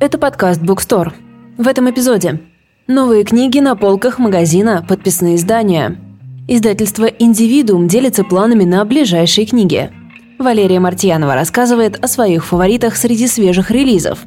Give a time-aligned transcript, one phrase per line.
[0.00, 1.12] Это подкаст Bookstore.
[1.56, 2.40] В этом эпизоде
[2.86, 5.98] новые книги на полках магазина «Подписные издания».
[6.46, 9.90] Издательство «Индивидуум» делится планами на ближайшие книги.
[10.38, 14.20] Валерия Мартьянова рассказывает о своих фаворитах среди свежих релизов.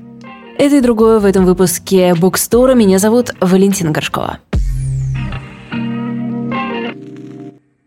[0.57, 2.75] Это и другое в этом выпуске Bookstore.
[2.75, 4.39] Меня зовут Валентина Горшкова.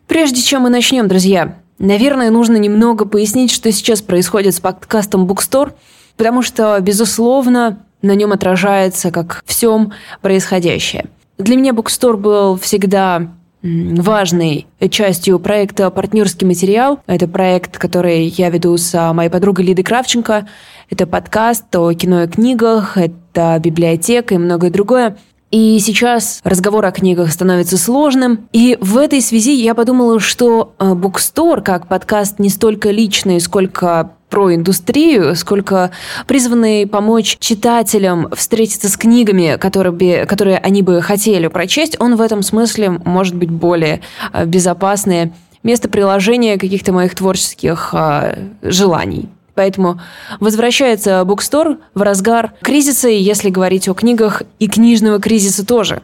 [0.07, 5.75] Прежде чем мы начнем, друзья, наверное, нужно немного пояснить, что сейчас происходит с подкастом Bookstore,
[6.17, 11.07] потому что, безусловно, на нем отражается как всем происходящее.
[11.39, 13.33] Для меня Bookstore был всегда
[13.63, 17.01] важной частью проекта «Партнерский материал».
[17.07, 20.47] Это проект, который я веду с моей подругой Лидой Кравченко.
[20.91, 25.17] Это подкаст о кино и книгах, это библиотека и многое другое.
[25.51, 28.49] И сейчас разговор о книгах становится сложным.
[28.53, 34.53] И в этой связи я подумала, что Bookstore как подкаст не столько личный, сколько про
[34.53, 35.93] индустрию, сколько
[36.27, 42.43] призванный помочь читателям встретиться с книгами, которые, которые они бы хотели прочесть, он в этом
[42.43, 44.01] смысле может быть более
[44.33, 49.29] э, безопасное место приложения каких-то моих творческих э, желаний.
[49.55, 50.01] Поэтому
[50.41, 56.03] возвращается Bookstore в разгар кризиса, если говорить о книгах, и книжного кризиса тоже.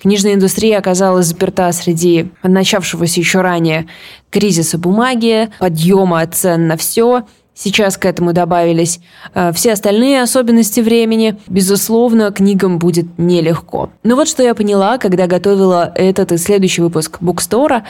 [0.00, 3.86] Книжная индустрия оказалась заперта среди начавшегося еще ранее
[4.30, 7.22] кризиса бумаги, подъема цен на все–
[7.56, 8.98] Сейчас к этому добавились
[9.32, 11.38] э, все остальные особенности времени.
[11.46, 13.90] Безусловно, книгам будет нелегко.
[14.02, 17.84] Но вот что я поняла, когда готовила этот и следующий выпуск Букстора.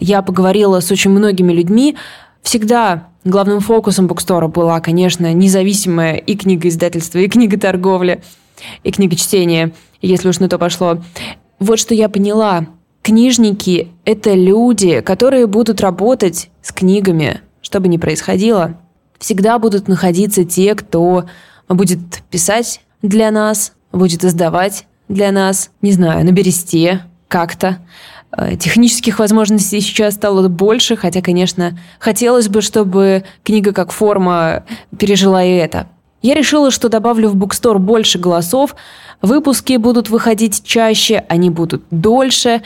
[0.00, 1.96] Я поговорила с очень многими людьми.
[2.44, 8.22] Всегда главным фокусом Букстора была, конечно, независимая и книга издательства, и книга торговли,
[8.84, 11.02] и книга чтения, если уж на то пошло.
[11.58, 12.66] Вот что я поняла.
[13.02, 18.78] Книжники– это люди, которые будут работать с книгами, что бы ни происходило–
[19.24, 21.24] всегда будут находиться те, кто
[21.68, 27.78] будет писать для нас, будет издавать для нас, не знаю, на бересте как-то.
[28.36, 34.64] Э, технических возможностей сейчас стало больше, хотя, конечно, хотелось бы, чтобы книга как форма
[34.98, 35.88] пережила и это.
[36.22, 38.74] Я решила, что добавлю в Bookstore больше голосов,
[39.20, 42.62] выпуски будут выходить чаще, они будут дольше,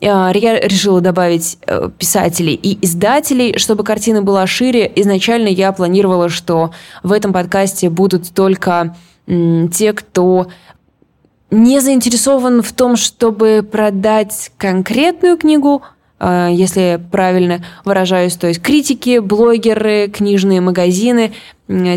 [0.00, 4.90] я решила добавить э, писателей и издателей, чтобы картина была шире.
[4.94, 6.70] Изначально я планировала, что
[7.02, 8.94] в этом подкасте будут только
[9.72, 10.46] те, кто
[11.50, 15.82] не заинтересован в том, чтобы продать конкретную книгу,
[16.20, 21.32] если правильно выражаюсь, то есть критики, блогеры, книжные магазины,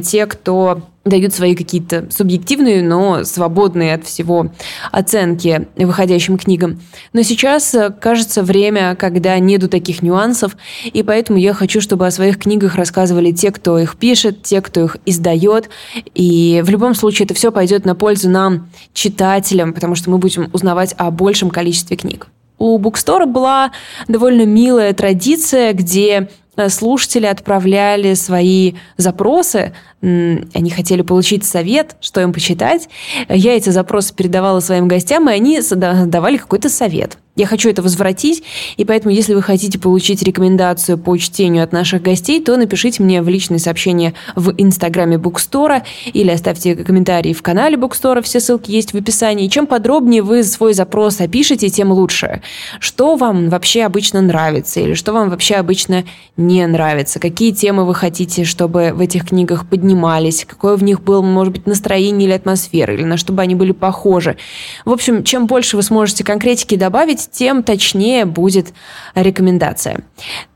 [0.03, 4.51] те, кто дают свои какие-то субъективные, но свободные от всего
[4.91, 6.79] оценки выходящим книгам.
[7.13, 10.55] Но сейчас, э, кажется, время, когда нету таких нюансов,
[10.85, 14.83] и поэтому я хочу, чтобы о своих книгах рассказывали те, кто их пишет, те, кто
[14.83, 15.69] их издает,
[16.13, 20.49] и в любом случае это все пойдет на пользу нам, читателям, потому что мы будем
[20.53, 22.27] узнавать о большем количестве книг.
[22.61, 23.71] У Букстора была
[24.07, 26.27] довольно милая традиция, где
[26.57, 32.89] Э, слушатели отправляли свои запросы, они хотели получить совет, что им почитать.
[33.29, 37.17] Я эти запросы передавала своим гостям, и они давали какой-то совет.
[37.37, 38.43] Я хочу это возвратить,
[38.75, 43.21] и поэтому, если вы хотите получить рекомендацию по чтению от наших гостей, то напишите мне
[43.21, 48.91] в личные сообщения в инстаграме Букстора или оставьте комментарии в канале Букстора, все ссылки есть
[48.91, 49.47] в описании.
[49.47, 52.41] Чем подробнее вы свой запрос опишете, тем лучше.
[52.81, 56.03] Что вам вообще обычно нравится или что вам вообще обычно
[56.35, 57.19] не нравится?
[57.19, 60.43] Какие темы вы хотите, чтобы в этих книгах поднимались?
[60.43, 63.71] Какое в них было, может быть, настроение или атмосфера, или на что бы они были
[63.71, 64.35] похожи?
[64.83, 68.73] В общем, чем больше вы сможете конкретики добавить, делать, тем точнее будет
[69.15, 70.01] рекомендация.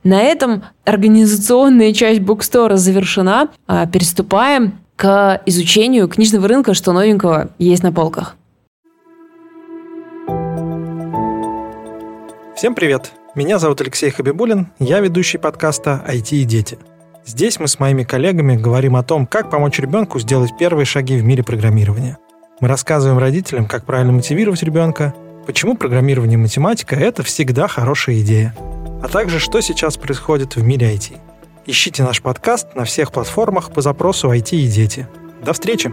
[0.03, 3.49] На этом организационная часть букстора завершена.
[3.67, 8.35] А, переступаем к изучению книжного рынка, что новенького есть на полках.
[12.55, 13.11] Всем привет!
[13.35, 16.79] Меня зовут Алексей Хабибулин, я ведущий подкаста «IT и дети».
[17.25, 21.25] Здесь мы с моими коллегами говорим о том, как помочь ребенку сделать первые шаги в
[21.25, 22.17] мире программирования.
[22.61, 25.13] Мы рассказываем родителям, как правильно мотивировать ребенка,
[25.45, 28.55] Почему программирование и математика– это всегда хорошая идея?
[29.03, 31.17] А также, что сейчас происходит в мире IT.
[31.67, 35.07] Ищите наш подкаст на всех платформах по запросу IT и дети.
[35.43, 35.91] До встречи!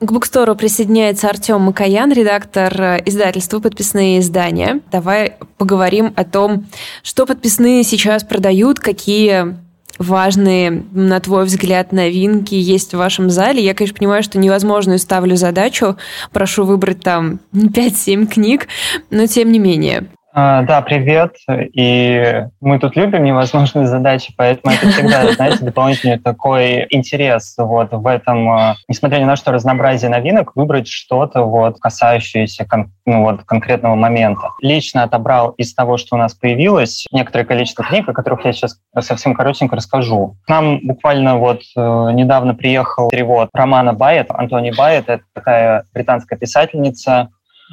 [0.00, 4.80] К букстору присоединяется Артем Макаян, редактор э, издательства «Подписные издания».
[4.92, 6.66] Давай поговорим о том,
[7.02, 9.56] что подписные сейчас продают, какие
[9.98, 13.60] важные, на твой взгляд, новинки есть в вашем зале?
[13.60, 15.96] Я, конечно, понимаю, что невозможную ставлю задачу.
[16.32, 18.68] Прошу выбрать там 5-7 книг,
[19.10, 20.06] но тем не менее.
[20.32, 21.36] А, да, привет.
[21.48, 28.06] И мы тут любим невозможные задачи, поэтому это всегда, знаете, дополнительный такой интерес вот в
[28.06, 33.44] этом, а, несмотря ни на что разнообразие новинок, выбрать что-то вот касающееся кон, ну, вот,
[33.44, 34.50] конкретного момента.
[34.60, 38.78] Лично отобрал из того, что у нас появилось, некоторое количество книг, о которых я сейчас
[39.00, 40.36] совсем коротенько расскажу.
[40.46, 41.80] К нам буквально вот э,
[42.12, 47.30] недавно приехал перевод романа Байет, Антони Байет, это такая британская писательница,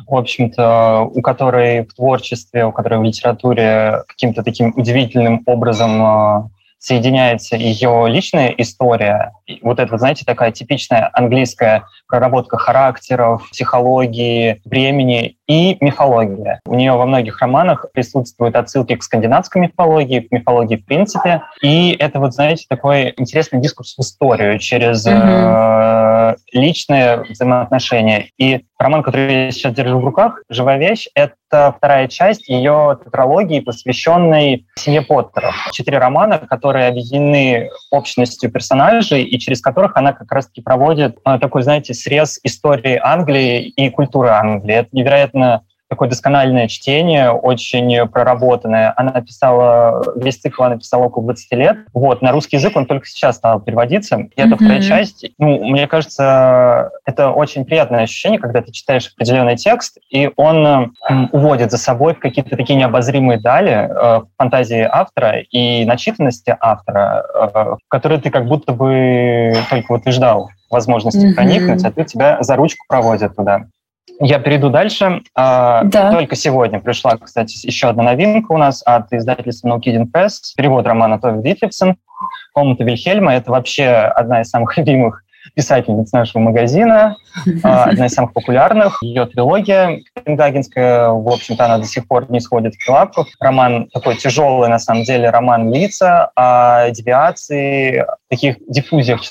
[0.08, 6.50] в общем-то, у которой в творчестве, у которой в литературе каким-то таким удивительным образом а,
[6.78, 9.32] соединяется ее личная история.
[9.62, 16.60] Вот это, знаете, такая типичная английская проработка характеров, психологии, времени и мифология.
[16.66, 21.44] У нее во многих романах присутствуют отсылки к скандинавской мифологии, к мифологии в принципе.
[21.62, 26.34] И это вот, знаете, такой интересный дискурс в историю через mm-hmm.
[26.34, 28.30] э, личные взаимоотношения.
[28.38, 33.60] И роман, который я сейчас держу в руках, «Живая вещь», это вторая часть ее тетралогии,
[33.60, 35.56] посвященной семье Поттеров.
[35.72, 41.64] Четыре романа, которые объединены общностью персонажей и через которых она как раз-таки проводит э, такой,
[41.64, 44.76] знаете, срез истории Англии и культуры Англии.
[44.76, 45.35] Это невероятно
[45.90, 48.94] такое доскональное чтение, очень проработанное.
[48.98, 51.78] Она написала, весь цикл она написала около 20 лет.
[51.94, 54.16] Вот, на русский язык он только сейчас стал переводиться.
[54.16, 54.32] И mm-hmm.
[54.36, 55.26] это вторая часть.
[55.38, 60.96] Ну, мне кажется, это очень приятное ощущение, когда ты читаешь определенный текст, и он
[61.32, 67.76] уводит за собой в какие-то такие необозримые дали э, фантазии автора и начитанности автора, э,
[67.90, 71.36] которые ты как будто бы только вот и ждал возможности mm-hmm.
[71.36, 73.66] проникнуть, а ты тебя за ручку проводят туда.
[74.20, 75.22] Я перейду дальше.
[75.36, 76.12] А, да.
[76.12, 80.54] Только сегодня пришла, кстати, еще одна новинка у нас от издательства No Kidding Press.
[80.56, 81.98] Перевод романа Тови Дитлевсен
[82.54, 83.34] «Комната Вильхельма».
[83.34, 87.18] Это вообще одна из самых любимых писательниц нашего магазина,
[87.64, 88.98] а, одна из самых популярных.
[89.02, 93.26] Ее трилогия Копенгагенская, в общем-то, она до сих пор не сходит в лапку.
[93.40, 99.22] Роман такой тяжелый, на самом деле, роман лица о девиации, таких диффузиях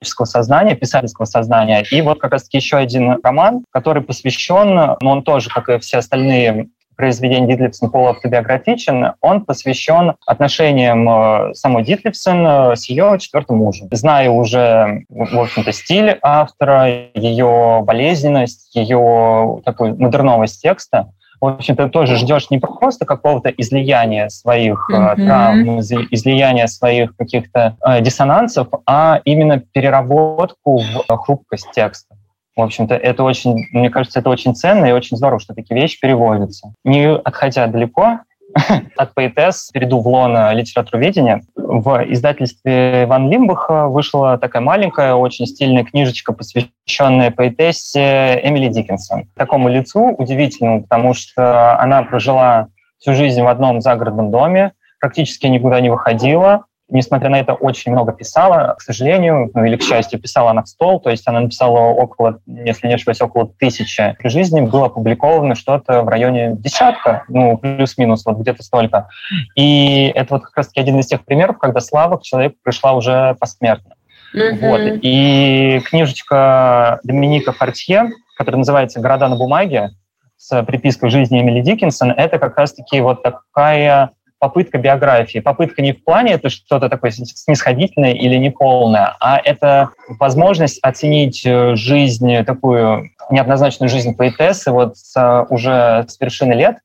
[0.00, 1.84] человеческого сознания, писательского сознания.
[1.90, 5.98] И вот как раз-таки еще один роман, который посвящен, но он тоже, как и все
[5.98, 13.88] остальные произведение Дитлевсон полуавтобиографичен, он посвящен отношениям э, самой Дитлевсон э, с ее четвертым мужем.
[13.90, 22.16] Зная уже, в общем-то, стиль автора, ее болезненность, ее такую модерновость текста, в общем-то, тоже
[22.16, 25.14] ждешь не просто какого-то излияния своих mm-hmm.
[25.16, 32.16] травм, излияния своих каких-то э, диссонансов, а именно переработку в хрупкость текста.
[32.56, 36.00] В общем-то, это очень, мне кажется, это очень ценно и очень здорово, что такие вещи
[36.00, 36.72] переводятся.
[36.84, 38.20] Не отходя далеко
[38.96, 41.42] от поэтесс, перейду в лоно литературоведения.
[41.68, 49.24] В издательстве Ван Лимбаха вышла такая маленькая, очень стильная книжечка, посвященная поэтессе Эмили Диккенсон.
[49.34, 52.68] Такому лицу удивительному, потому что она прожила
[52.98, 58.12] всю жизнь в одном загородном доме, практически никуда не выходила, несмотря на это, очень много
[58.12, 61.78] писала, к сожалению, ну или к счастью, писала она в стол, то есть она написала
[61.80, 64.14] около, если не ошибаюсь, около тысячи.
[64.18, 69.08] При жизни было опубликовано что-то в районе десятка, ну, плюс-минус, вот где-то столько.
[69.56, 73.36] И это вот как раз-таки один из тех примеров, когда слава к человеку пришла уже
[73.40, 73.94] посмертно.
[74.34, 74.58] Mm-hmm.
[74.60, 74.98] Вот.
[75.02, 79.90] И книжечка Доминика Фортье, которая называется «Города на бумаге»,
[80.38, 85.38] с припиской жизни Эмили Диккенсон, это как раз-таки вот такая попытка биографии.
[85.38, 89.90] Попытка не в плане это что-то такое снисходительное или неполное, а это
[90.20, 96.76] возможность оценить э, жизнь, такую неоднозначную жизнь поэтессы вот с, уже с вершины лет.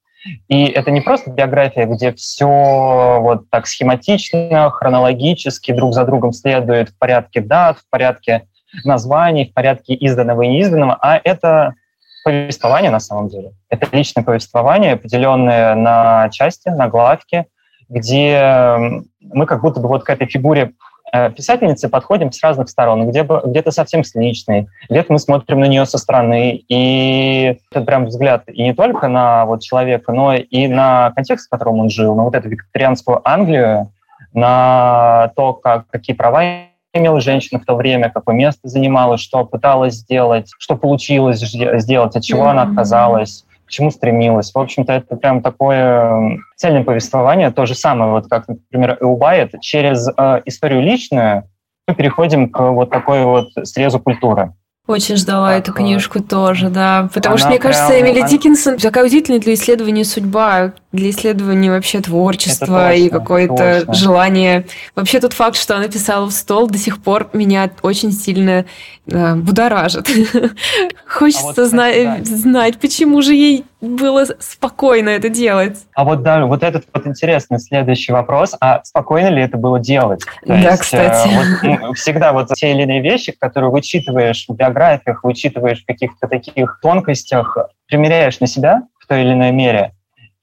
[0.49, 6.89] И это не просто биография, где все вот так схематично, хронологически друг за другом следует
[6.89, 8.43] в порядке дат, в порядке
[8.85, 11.73] названий, в порядке изданного и неизданного, а это
[12.23, 13.53] повествование на самом деле.
[13.69, 17.45] Это личное повествование, поделенное на части, на главки,
[17.89, 18.77] где
[19.19, 20.73] мы как будто бы вот к этой фигуре
[21.11, 25.65] э, писательницы подходим с разных сторон, где, где-то совсем с личной, где-то мы смотрим на
[25.65, 30.67] нее со стороны, и это прям взгляд и не только на вот человека, но и
[30.67, 33.91] на контекст, в котором он жил, на вот эту викторианскую Англию,
[34.33, 39.95] на то, как, какие права имела женщина в то время, какое место занимала, что пыталась
[39.95, 42.49] сделать, что получилось сделать, от чего mm-hmm.
[42.49, 44.53] она отказалась, к чему стремилась.
[44.53, 50.07] В общем-то, это прям такое цельное повествование, то же самое, вот как, например, Эубайет, через
[50.07, 51.43] э, историю личную
[51.87, 54.53] мы переходим к вот такой вот срезу культуры.
[54.87, 57.09] Очень ждала так, эту книжку тоже, да.
[57.13, 58.27] Потому что, мне кажется, Эмили она...
[58.27, 64.65] Диккенсон такая удивительная для исследования судьба для исследования вообще творчества и какое-то желание.
[64.95, 68.65] Вообще тот факт, что она писала в стол, до сих пор меня очень сильно
[69.07, 70.09] э, будоражит.
[71.07, 72.35] Хочется а вот, знать, да.
[72.35, 75.79] знать, почему же ей было спокойно это делать.
[75.95, 80.23] А вот да, вот этот вот интересный следующий вопрос, а спокойно ли это было делать?
[80.45, 81.29] То да, есть, кстати.
[81.65, 86.27] Э, вот, всегда вот те или иные вещи, которые вычитываешь в биографиях, вычитываешь в каких-то
[86.27, 87.57] таких тонкостях,
[87.87, 89.93] примеряешь на себя в той или иной мере,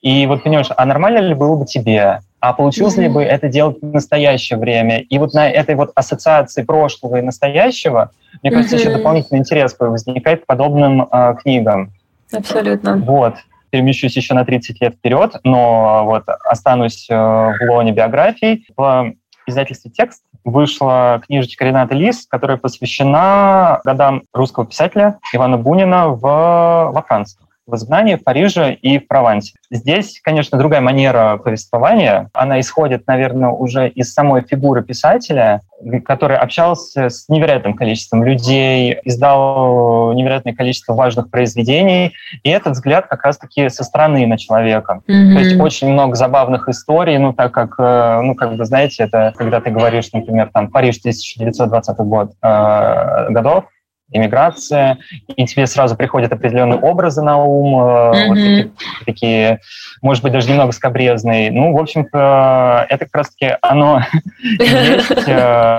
[0.00, 2.20] и вот понимаешь, а нормально ли было бы тебе?
[2.40, 3.02] А получилось mm-hmm.
[3.02, 5.00] ли бы это делать в настоящее время?
[5.00, 8.12] И вот на этой вот ассоциации прошлого и настоящего,
[8.42, 8.80] мне кажется, mm-hmm.
[8.80, 11.92] еще дополнительный интерес возникает к подобным э, книгам.
[12.32, 12.96] Абсолютно.
[12.96, 13.34] Вот.
[13.70, 18.66] Перемещусь еще на 30 лет вперед, но вот останусь э, в лоне биографий.
[18.76, 19.14] В
[19.46, 27.04] издательстве «Текст» вышла книжечка Рената Лис, которая посвящена годам русского писателя Ивана Бунина в, во
[27.06, 29.54] Франции в изгнании в Париже и в Провансе.
[29.70, 32.30] Здесь, конечно, другая манера повествования.
[32.32, 35.60] Она исходит, наверное, уже из самой фигуры писателя,
[36.04, 42.14] который общался с невероятным количеством людей, издал невероятное количество важных произведений.
[42.42, 45.02] И этот взгляд как раз-таки со стороны на человека.
[45.06, 45.34] Mm-hmm.
[45.34, 49.34] То есть очень много забавных историй, ну, так как, э, ну, как бы, знаете, это
[49.36, 53.64] когда ты говоришь, например, там, Париж 1920 год, э, годов,
[54.10, 54.98] иммиграция,
[55.28, 58.26] и тебе сразу приходят определенные образы на ум, mm-hmm.
[58.26, 58.70] вот такие,
[59.04, 59.60] такие,
[60.02, 61.50] может быть, даже немного скобрезные.
[61.50, 64.02] Ну, в общем-то, это как раз-таки оно
[64.58, 65.28] есть.
[65.28, 65.78] Э,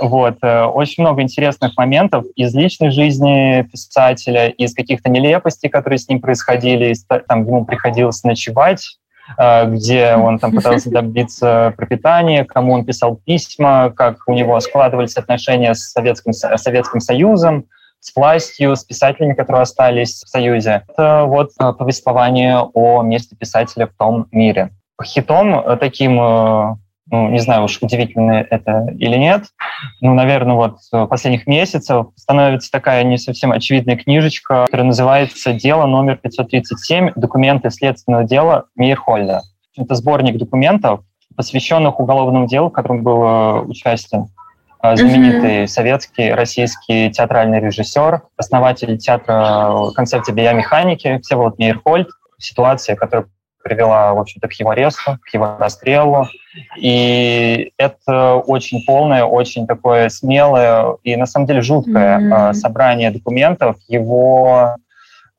[0.00, 0.38] вот.
[0.42, 6.20] Э, очень много интересных моментов из личной жизни писателя, из каких-то нелепостей, которые с ним
[6.20, 6.94] происходили,
[7.28, 8.98] там ему приходилось ночевать
[9.36, 15.74] где он там пытался добиться пропитания, кому он писал письма, как у него складывались отношения
[15.74, 17.66] с Советским, Советским Союзом,
[18.00, 20.84] с властью, с писателями, которые остались в Союзе.
[20.88, 24.70] Это вот повествование о месте писателя в том мире.
[25.04, 26.76] Хитом э, таким э,
[27.10, 29.44] ну, не знаю уж, удивительно это или нет,
[30.00, 36.16] ну, наверное, вот последних месяцев становится такая не совсем очевидная книжечка, которая называется «Дело номер
[36.16, 37.12] 537.
[37.16, 39.42] Документы следственного дела Мейерхольда».
[39.76, 41.00] Это сборник документов,
[41.36, 44.26] посвященных уголовному делу, в котором был э, участие
[44.82, 45.66] э, знаменитый mm-hmm.
[45.68, 52.08] советский, российский театральный режиссер, основатель театра концепции биомеханики Всеволод Мейерхольд.
[52.40, 53.26] Ситуация, которая
[53.62, 56.26] привела, в общем-то, к его аресту, к его расстрелу.
[56.76, 62.52] И это очень полное, очень такое смелое и, на самом деле, жуткое mm-hmm.
[62.54, 64.76] собрание документов, его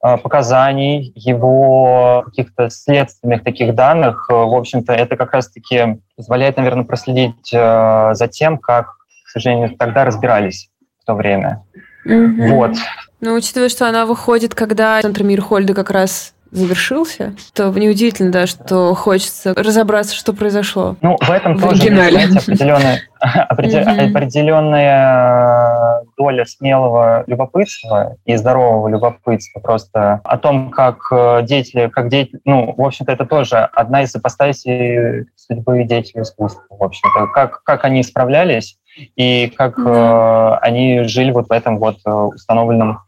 [0.02, 4.28] а, показаний, его каких-то следственных таких данных.
[4.30, 10.06] В общем-то, это как раз-таки позволяет, наверное, проследить а, за тем, как, к сожалению, тогда
[10.06, 10.70] разбирались
[11.02, 11.64] в то время.
[12.08, 12.48] Mm-hmm.
[12.50, 12.76] Вот.
[13.20, 18.94] Ну, учитывая, что она выходит, когда Центр Мирхольда как раз завершился, то неудивительно, да, что
[18.96, 20.96] хочется разобраться, что произошло.
[21.02, 23.02] Ну, в этом в тоже, определенная,
[24.10, 29.60] определенная доля смелого любопытства и здорового любопытства.
[29.60, 34.16] Просто о том, как э, деятели, как деятели, ну, в общем-то, это тоже одна из
[34.16, 38.78] ипостасей судьбы деятелей искусства, в общем-то, как, как они справлялись
[39.16, 40.56] и как mm-hmm.
[40.56, 43.00] э, они жили вот в этом вот э, установленном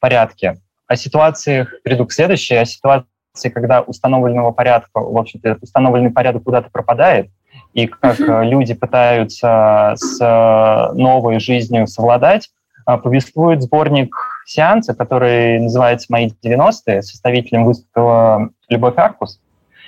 [0.00, 0.56] порядке
[0.92, 6.70] о ситуациях, приду к следующей, о ситуации, когда установленного порядка, в общем-то, установленный порядок куда-то
[6.70, 7.30] пропадает,
[7.72, 8.44] и как mm-hmm.
[8.44, 12.50] люди пытаются с э, новой жизнью совладать,
[12.86, 14.14] э, повествует сборник
[14.46, 19.40] сеанса, который называется «Мои 90-е», составителем выступила Любовь Аркус.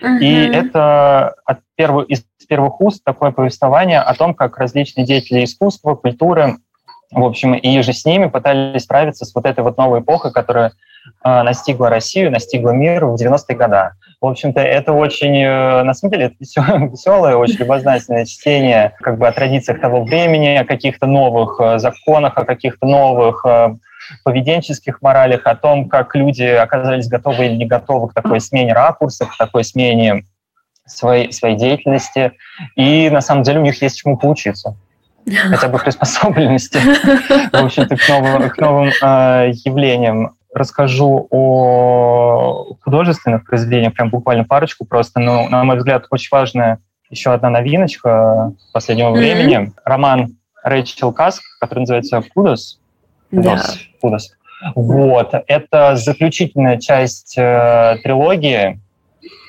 [0.03, 0.19] Mm-hmm.
[0.21, 5.95] И это от первых, из первых уст такое повествование о том, как различные деятели искусства,
[5.95, 6.57] культуры,
[7.11, 10.73] в общем, и же с ними пытались справиться с вот этой вот новой эпохой, которая
[11.23, 13.91] настигла Россию, настигла мир в 90-е годы.
[14.25, 16.37] В общем-то, это очень, э, на самом деле, это
[16.91, 22.39] веселое, очень любознательное чтение как бы о традициях того времени, о каких-то новых э, законах,
[22.39, 23.75] о каких-то новых э,
[24.25, 29.31] поведенческих моралях, о том, как люди оказались готовы или не готовы к такой смене ракурсов,
[29.31, 30.25] к такой смене
[30.87, 32.33] своей, своей деятельности.
[32.77, 34.75] И на самом деле у них есть чему поучиться
[35.51, 36.79] хотя бы приспособленности,
[37.53, 40.37] в общем-то, к новым, к новым э, явлениям.
[40.55, 45.21] Расскажу о художественных произведениях, прям буквально парочку просто.
[45.21, 46.79] Но, на мой взгляд, очень важная
[47.11, 49.19] еще одна новиночка последнего mm-hmm.
[49.19, 49.73] времени.
[49.85, 52.81] Роман Рэйчел Каск, который называется «Кудос».
[53.31, 53.77] Кудос.
[53.77, 54.01] Yeah.
[54.01, 54.33] Кудос.
[54.75, 55.35] Вот.
[55.47, 58.81] Это заключительная часть э, трилогии,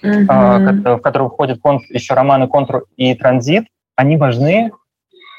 [0.03, 0.83] mm-hmm.
[0.85, 1.59] э, в которую входят
[1.89, 3.67] еще романы «Контур» и «Транзит».
[3.95, 4.71] Они важны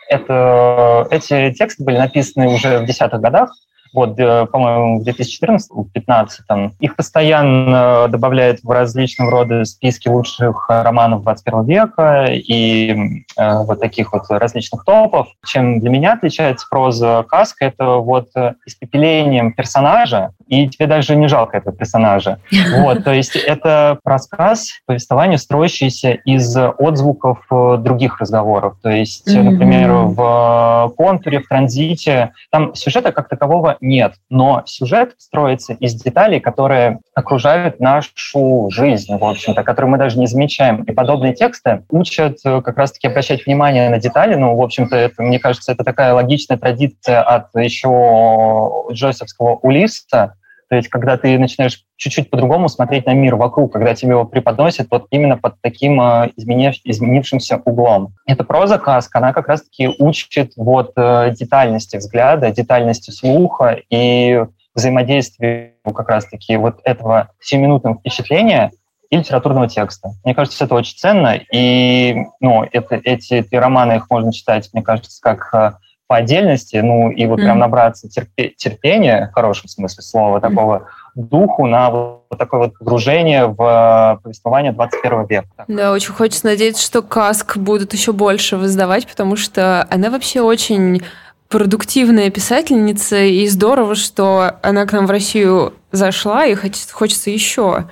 [0.08, 3.52] это, эти тексты были написаны уже в десятых годах,
[3.92, 11.64] вот, э, по-моему, в 2014-2015, их постоянно добавляют в различного рода списки лучших романов 21
[11.64, 15.28] века и э, вот таких вот различных топов.
[15.44, 21.28] Чем для меня отличается проза Каска, это вот э, испепелением персонажа, и тебе даже не
[21.28, 22.38] жалко этого персонажа.
[22.76, 28.76] Вот, то есть это рассказ, повествование, строящееся из отзвуков э, других разговоров.
[28.82, 35.74] То есть, например, в контуре, в транзите, там сюжета как такового нет, но сюжет строится
[35.74, 40.82] из деталей, которые окружают нашу жизнь, в общем-то, которые мы даже не замечаем.
[40.84, 44.34] И подобные тексты учат э, как раз-таки обращать внимание на детали.
[44.34, 50.34] Ну, в общем-то, это, мне кажется, это такая логичная традиция от еще Джойсовского Улисса,
[50.68, 54.88] то есть, когда ты начинаешь чуть-чуть по-другому смотреть на мир вокруг, когда тебе его преподносят
[54.90, 58.14] вот именно под таким изменив, изменившимся углом.
[58.26, 64.44] Эта проза каска, она как раз-таки учит вот э, детальности взгляда, детальности слуха и
[64.74, 68.72] взаимодействию как раз-таки вот этого сиюминутного впечатления
[69.08, 70.10] и литературного текста.
[70.24, 74.82] Мне кажется, это очень ценно, и ну, это, эти, эти романы, их можно читать, мне
[74.82, 75.72] кажется, как э,
[76.06, 80.88] по отдельности, ну и вот mm прям набраться терпе- терпения, в хорошем смысле слова, такого
[81.14, 85.48] духу на вот такое вот погружение в повествование 21 века.
[85.68, 91.02] Да, очень хочется надеяться, что Каск будут еще больше воздавать, потому что она вообще очень
[91.48, 97.84] продуктивная писательница, и здорово, что она к нам в Россию зашла, и хочется, хочется еще.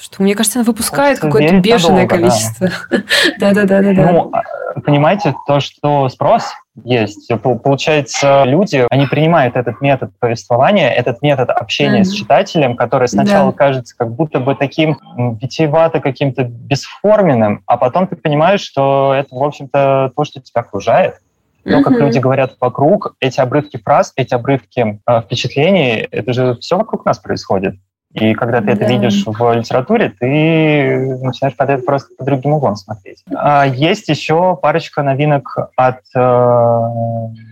[0.00, 2.70] Что, мне кажется, она выпускает какое-то бешеное надолго, количество.
[3.38, 3.80] Да-да-да.
[3.82, 6.52] Ну, а, понимаете, то, что спрос
[6.84, 7.30] есть.
[7.62, 12.04] Получается, люди, они принимают этот метод повествования, этот метод общения mm-hmm.
[12.04, 13.58] с читателем, который сначала да.
[13.58, 14.98] кажется как будто бы таким
[15.40, 21.16] витиевато каким-то бесформенным, а потом ты понимаешь, что это, в общем-то, то, что тебя окружает.
[21.64, 21.82] То, mm-hmm.
[21.82, 27.04] как люди говорят вокруг, эти обрывки фраз, эти обрывки э, впечатлений, это же все вокруг
[27.04, 27.76] нас происходит.
[28.14, 28.72] И когда ты да.
[28.72, 33.24] это видишь в литературе, ты начинаешь под это просто по другим углом смотреть.
[33.34, 36.88] А есть еще парочка новинок от э,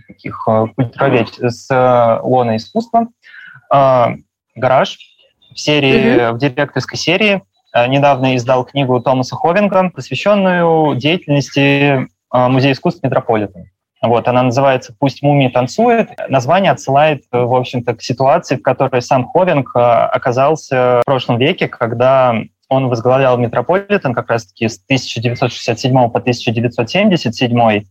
[0.07, 3.07] таких э, культуровед с э, лона искусства.
[3.73, 4.07] Э,
[4.55, 4.99] «Гараж»
[5.53, 6.33] в серии, mm-hmm.
[6.33, 7.41] в директорской серии.
[7.73, 13.71] Э, недавно издал книгу Томаса Ховинга, посвященную деятельности э, Музея искусств Метрополитен.
[14.01, 16.09] Вот, она называется «Пусть мумии танцует».
[16.27, 21.67] Название отсылает, в общем-то, к ситуации, в которой сам Ховинг э, оказался в прошлом веке,
[21.67, 22.35] когда
[22.67, 27.83] он возглавлял Метрополитен как раз-таки с 1967 по 1977.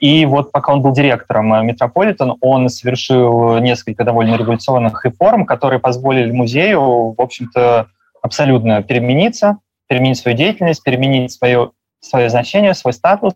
[0.00, 5.80] И вот пока он был директором э, Метрополитен, он совершил несколько довольно революционных реформ, которые
[5.80, 7.88] позволили музею, в общем-то,
[8.22, 13.34] абсолютно перемениться, переменить свою деятельность, переменить свое, свое значение, свой статус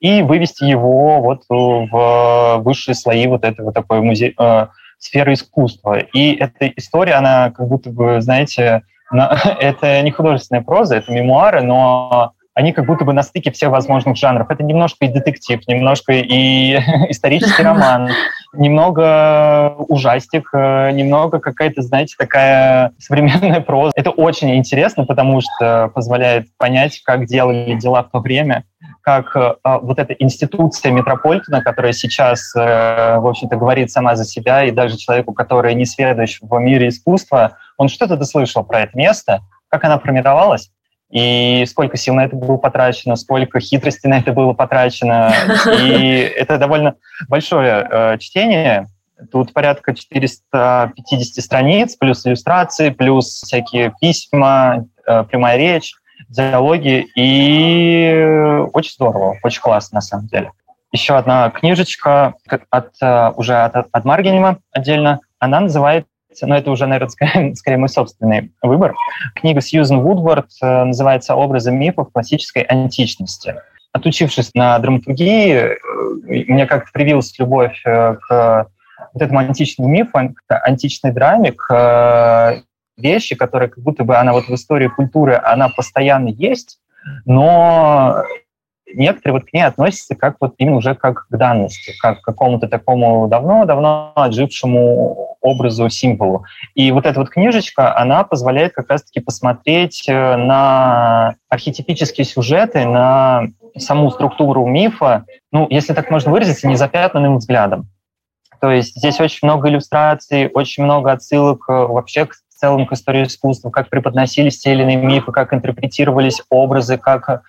[0.00, 4.66] и вывести его вот в высшие слои вот этого такой музей, э,
[4.98, 5.98] сферы искусства.
[5.98, 11.62] И эта история, она как будто бы, знаете, на, это не художественная проза, это мемуары,
[11.62, 14.50] но они как будто бы на стыке всех возможных жанров.
[14.50, 16.74] Это немножко и детектив, немножко и
[17.08, 18.10] исторический роман,
[18.52, 23.92] немного ужастик, э, немного какая-то, знаете, такая современная проза.
[23.96, 28.64] Это очень интересно, потому что позволяет понять, как делали дела в то время,
[29.02, 34.64] как э, вот эта институция метрополитена, которая сейчас, э, в общем-то, говорит сама за себя,
[34.64, 39.40] и даже человеку, который не сведущ в мире искусства, он что-то дослышал про это место,
[39.68, 40.70] как она формировалась,
[41.10, 45.32] и сколько сил на это было потрачено, сколько хитрости на это было потрачено.
[45.80, 46.94] И это довольно
[47.28, 48.86] большое э, чтение.
[49.32, 55.94] Тут порядка 450 страниц, плюс иллюстрации, плюс всякие письма, э, прямая речь,
[56.30, 57.06] диалоги.
[57.16, 60.52] И очень здорово, очень классно на самом деле.
[60.92, 62.34] Еще одна книжечка
[62.70, 65.20] от, э, уже от, от Маргинева отдельно.
[65.38, 66.10] Она называется
[66.42, 68.94] но это уже, наверное, скорее, скорее мой собственный выбор.
[69.34, 73.56] Книга Сьюзен Вудвард э, называется «Образы мифов классической античности».
[73.92, 75.76] Отучившись на драматургии, э,
[76.26, 78.68] мне как-то привилась любовь э, к
[79.12, 82.62] вот этому античному мифу, к античной драме, к
[83.00, 86.78] вещи, которая как будто бы она вот в истории культуры, она постоянно есть,
[87.24, 88.22] но
[88.94, 92.68] некоторые вот к ней относятся как вот именно уже как к данности, как к какому-то
[92.68, 96.44] такому давно-давно отжившему образу, символу.
[96.74, 103.44] И вот эта вот книжечка, она позволяет как раз-таки посмотреть э, на архетипические сюжеты, на
[103.76, 107.88] саму структуру мифа, ну, если так можно выразиться, незапятнанным взглядом.
[108.60, 113.24] То есть здесь очень много иллюстраций, очень много отсылок э, вообще к целом к истории
[113.24, 117.42] искусства, как преподносились те или иные мифы, как интерпретировались образы, как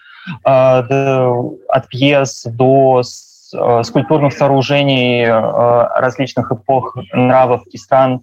[0.45, 0.81] Э,
[1.69, 8.21] от пьес до скульптурных сооружений различных эпох, нравов и стран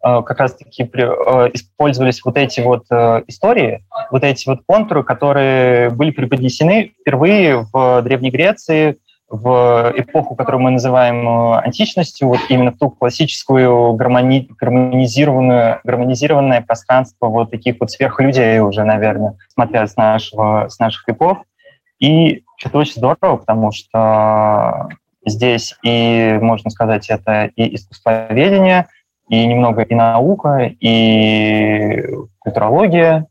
[0.00, 2.84] как раз-таки использовались вот эти вот
[3.26, 8.98] истории, вот эти вот контуры, которые были преподнесены впервые в Древней Греции,
[9.28, 16.62] в эпоху, которую мы называем э, античностью, вот именно в ту классическую гармони, гармонизированную, гармонизированное
[16.62, 21.38] пространство вот таких вот сверхлюдей уже, наверное, смотря с, нашего, с наших веков.
[21.98, 24.88] И это очень здорово, потому что
[25.26, 28.86] здесь и, можно сказать, это и искусствоведение,
[29.28, 32.02] и немного и наука, и
[32.38, 33.26] культурология,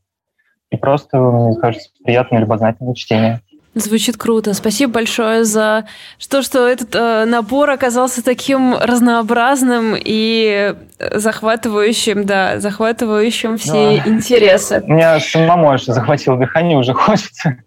[0.69, 3.41] и просто, мне кажется, приятное любознательное чтение.
[3.79, 4.53] Звучит круто.
[4.53, 5.85] Спасибо большое за
[6.29, 14.09] то, что этот э, набор оказался таким разнообразным и захватывающим, да, захватывающим все да.
[14.09, 14.83] интересы.
[14.87, 17.57] Меня самому аж захватило дыхание, уже хочется.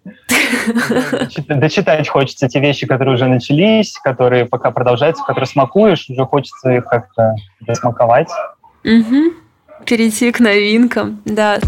[1.48, 6.86] Дочитать хочется те вещи, которые уже начались, которые пока продолжаются, которые смакуешь, уже хочется их
[6.86, 8.28] как-то досмаковать.
[9.84, 11.58] Перейти к новинкам, да.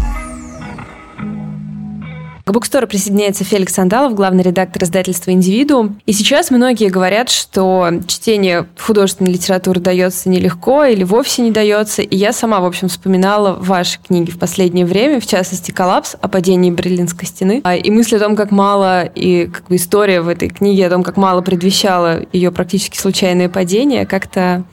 [2.45, 6.01] К букстору присоединяется Феликс Сандалов, главный редактор издательства «Индивидуум».
[6.05, 12.01] И сейчас многие говорят, что чтение художественной литературы дается нелегко или вовсе не дается.
[12.01, 16.27] И я сама, в общем, вспоминала ваши книги в последнее время, в частности, «Коллапс» о
[16.27, 17.61] падении Берлинской стены.
[17.63, 20.89] А, и мысль о том, как мало, и как бы история в этой книге о
[20.89, 24.65] том, как мало предвещало ее практически случайное падение, как-то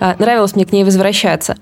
[0.00, 1.58] а, нравилось мне к ней возвращаться.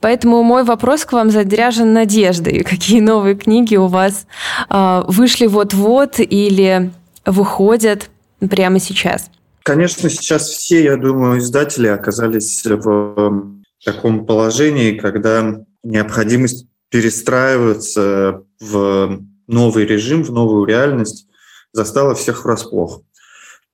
[0.00, 2.62] Поэтому мой вопрос к вам заряжен надеждой.
[2.64, 4.26] Какие новые книги у вас
[4.68, 6.90] э, вышли вот-вот или
[7.24, 8.10] выходят
[8.40, 9.30] прямо сейчас?
[9.62, 13.44] Конечно, сейчас все, я думаю, издатели оказались в
[13.84, 21.26] таком положении, когда необходимость перестраиваться в новый режим, в новую реальность
[21.72, 23.02] застала всех врасплох.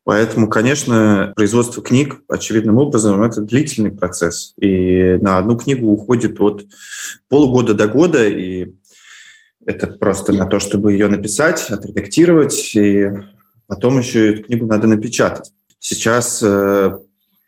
[0.05, 4.53] Поэтому, конечно, производство книг, очевидным образом, это длительный процесс.
[4.61, 6.67] И на одну книгу уходит от
[7.29, 8.75] полугода до года, и
[9.65, 13.11] это просто на то, чтобы ее написать, отредактировать, и
[13.67, 15.53] потом еще эту книгу надо напечатать.
[15.79, 16.99] Сейчас, э,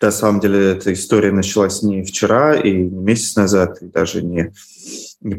[0.00, 4.52] на самом деле, эта история началась не вчера и не месяц назад, и даже не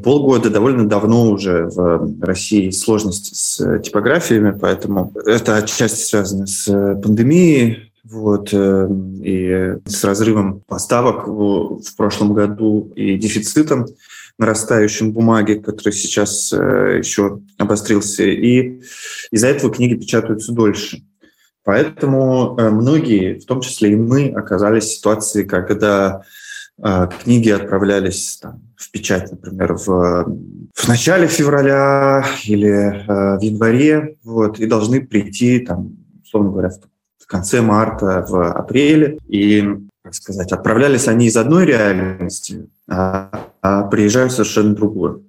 [0.03, 7.87] полгода, довольно давно уже в России сложности с типографиями, поэтому это отчасти связано с пандемией,
[8.09, 8.89] вот, э,
[9.23, 13.85] и с разрывом поставок в прошлом году и дефицитом
[14.37, 18.23] нарастающим бумаги, который сейчас э, еще обострился.
[18.23, 18.81] И
[19.31, 21.03] из-за этого книги печатаются дольше.
[21.63, 26.21] Поэтому э, многие, в том числе и мы, оказались в ситуации, когда
[27.23, 30.25] книги отправлялись там, в печать, например, в,
[30.73, 36.79] в начале февраля или э, в январе, вот, и должны прийти, там, условно говоря, в,
[37.23, 39.17] в конце марта, в апреле.
[39.27, 39.67] И,
[40.03, 45.25] как сказать, отправлялись они из одной реальности, а, а приезжают совершенно другую.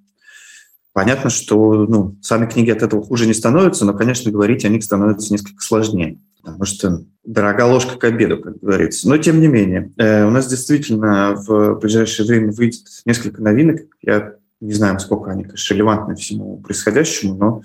[0.92, 4.84] Понятно, что ну, сами книги от этого хуже не становятся, но, конечно, говорить о них
[4.84, 9.06] становится несколько сложнее потому что дорога ложка к обеду, как говорится.
[9.08, 13.82] Но тем не менее, э, у нас действительно в ближайшее время выйдет несколько новинок.
[14.00, 17.62] Я не знаю, сколько они, конечно, релевантны всему происходящему, но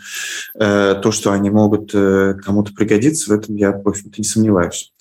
[0.60, 4.94] э, то, что они могут э, кому-то пригодиться, в этом я, в общем-то, не сомневаюсь.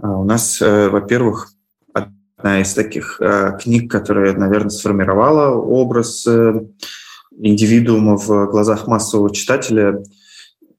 [0.00, 1.50] А у нас, во-первых,
[1.92, 3.20] одна из таких
[3.60, 10.02] книг, которая, наверное, сформировала образ индивидуума в глазах массового читателя,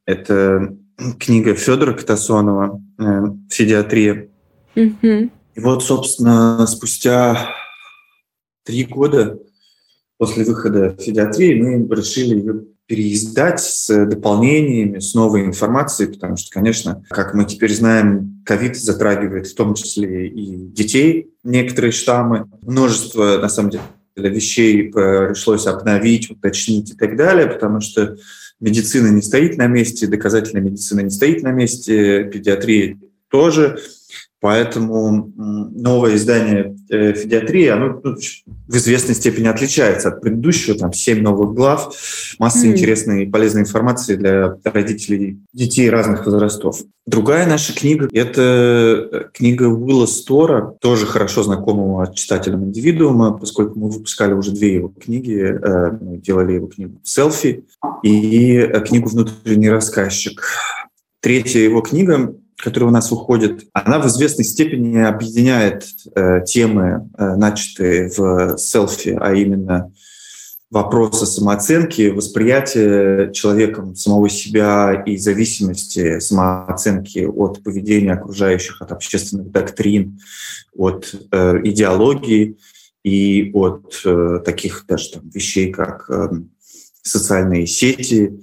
[0.05, 0.75] это
[1.19, 4.29] книга Федора Катасонова э, «Федиатрия».
[4.75, 5.29] Mm-hmm.
[5.55, 7.49] И вот, собственно, спустя
[8.63, 9.39] три года
[10.17, 17.03] после выхода «Федиатрии» мы решили ее переиздать с дополнениями, с новой информацией, потому что, конечно,
[17.09, 22.47] как мы теперь знаем, ковид затрагивает в том числе и детей, некоторые штаммы.
[22.61, 23.83] Множество, на самом деле,
[24.15, 28.17] вещей пришлось обновить, уточнить и так далее, потому что
[28.65, 32.97] медицина не стоит на месте, доказательная медицина не стоит на месте, педиатрия
[33.29, 33.79] тоже.
[34.41, 38.15] Поэтому новое издание э, «Федиатрии» оно ну,
[38.67, 40.77] в известной степени отличается от предыдущего.
[40.77, 41.95] Там семь новых глав,
[42.37, 42.71] масса mm.
[42.71, 46.81] интересной и полезной информации для родителей детей разных возрастов.
[47.07, 53.89] Другая наша книга– это э, книга Уилла Стора, тоже хорошо знакомого читателям индивидуума, поскольку мы
[53.89, 55.39] выпускали уже две его книги.
[55.39, 57.65] Э, мы делали его книгу «Селфи»
[58.03, 60.43] и книгу «Внутренний рассказчик».
[61.21, 67.35] Третья его книга которая у нас выходит, она в известной степени объединяет э, темы, э,
[67.35, 69.91] начатые в селфи, а именно
[70.71, 80.19] вопроса самооценки, восприятия человеком самого себя и зависимости самооценки от поведения окружающих, от общественных доктрин,
[80.75, 82.57] от э, идеологии
[83.03, 86.29] и от э, таких даже там, вещей, как э,
[87.01, 88.41] социальные сети.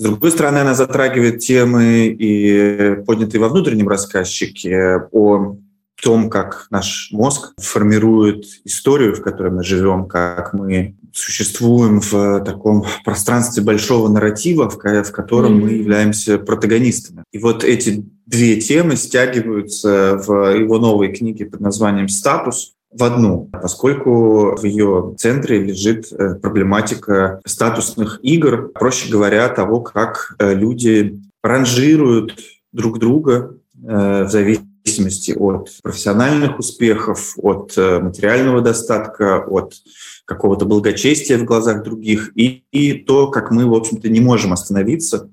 [0.00, 5.58] С другой стороны, она затрагивает темы и поднятые во внутреннем рассказчике о
[6.02, 12.86] том, как наш мозг формирует историю, в которой мы живем, как мы существуем в таком
[13.04, 15.62] пространстве большого нарратива, в, котором mm-hmm.
[15.62, 17.22] мы являемся протагонистами.
[17.30, 23.48] И вот эти две темы стягиваются в его новой книге под названием «Статус», в одну,
[23.52, 31.20] поскольку в ее центре лежит э, проблематика статусных игр, проще говоря, того, как э, люди
[31.42, 32.38] ранжируют
[32.72, 39.74] друг друга э, в зависимости от профессиональных успехов, от материального достатка, от
[40.24, 45.30] какого-то благочестия в глазах других, и, и то, как мы, в общем-то, не можем остановиться,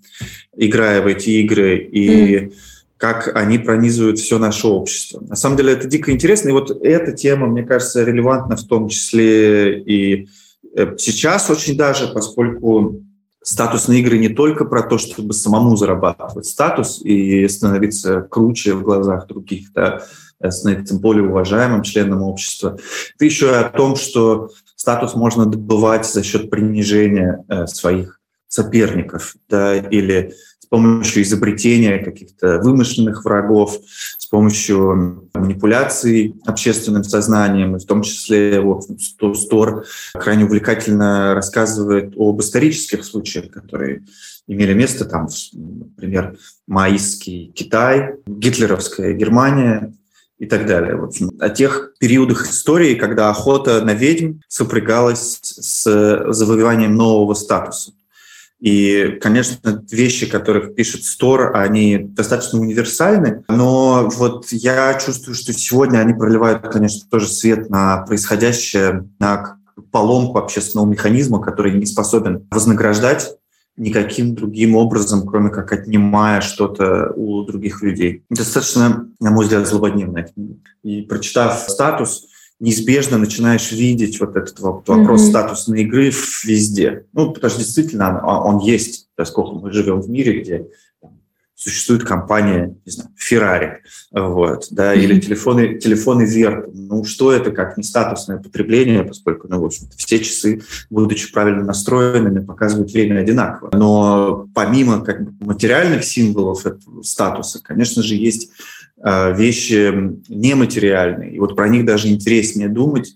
[0.56, 2.54] играя в эти игры, и mm.
[2.98, 5.22] Как они пронизывают все наше общество.
[5.22, 8.90] На самом деле это дико интересно, и вот эта тема, мне кажется, релевантна в том
[8.90, 10.28] числе и
[10.76, 13.04] э, сейчас очень даже, поскольку
[13.44, 19.28] статусные игры не только про то, чтобы самому зарабатывать статус и становиться круче в глазах
[19.28, 20.02] других, да,
[20.50, 22.78] становиться более уважаемым членом общества.
[23.16, 28.17] Это еще о том, что статус можно добывать за счет принижения э, своих
[28.48, 33.78] соперников да, или с помощью изобретения каких-то вымышленных врагов,
[34.18, 38.84] с помощью манипуляций общественным сознанием, и в том числе вот,
[39.38, 44.04] Стор крайне увлекательно рассказывает об исторических случаях, которые
[44.48, 49.94] имели место, там, например, маистский Китай, гитлеровская Германия,
[50.40, 50.96] и так далее.
[50.96, 55.84] В общем, о тех периодах истории, когда охота на ведьм сопрягалась с
[56.32, 57.92] завоеванием нового статуса.
[58.60, 66.00] И, конечно, вещи, которых пишет Стор, они достаточно универсальны, но вот я чувствую, что сегодня
[66.00, 69.58] они проливают, конечно, тоже свет на происходящее, на
[69.92, 73.38] поломку общественного механизма, который не способен вознаграждать
[73.78, 78.24] никаким другим образом, кроме как отнимая что-то у других людей.
[78.30, 80.56] Достаточно, на мой взгляд, злободневная книга.
[80.84, 82.28] И прочитав «Статус»,
[82.60, 85.30] неизбежно начинаешь видеть вот этот вопрос mm-hmm.
[85.30, 86.12] статусной игры
[86.44, 87.06] везде.
[87.14, 90.68] Ну, потому что действительно он, он есть, поскольку мы живем в мире, где
[91.54, 93.78] существует компания, не знаю, Ferrari,
[94.12, 95.00] вот, да, mm-hmm.
[95.00, 96.70] или телефоны, телефоны Vertu.
[96.72, 101.64] Ну, что это, как не статусное потребление, поскольку, ну, в общем все часы, будучи правильно
[101.64, 103.72] настроенными, показывают время одинаково.
[103.74, 108.52] Но помимо как бы, материальных символов этого статуса, конечно же, есть
[109.04, 109.94] вещи
[110.28, 111.36] нематериальные.
[111.36, 113.16] И вот про них даже интереснее думать,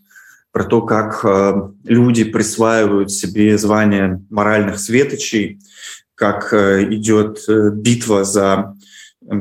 [0.51, 5.59] про то, как э, люди присваивают себе звание моральных светочей,
[6.15, 8.75] как э, идет битва за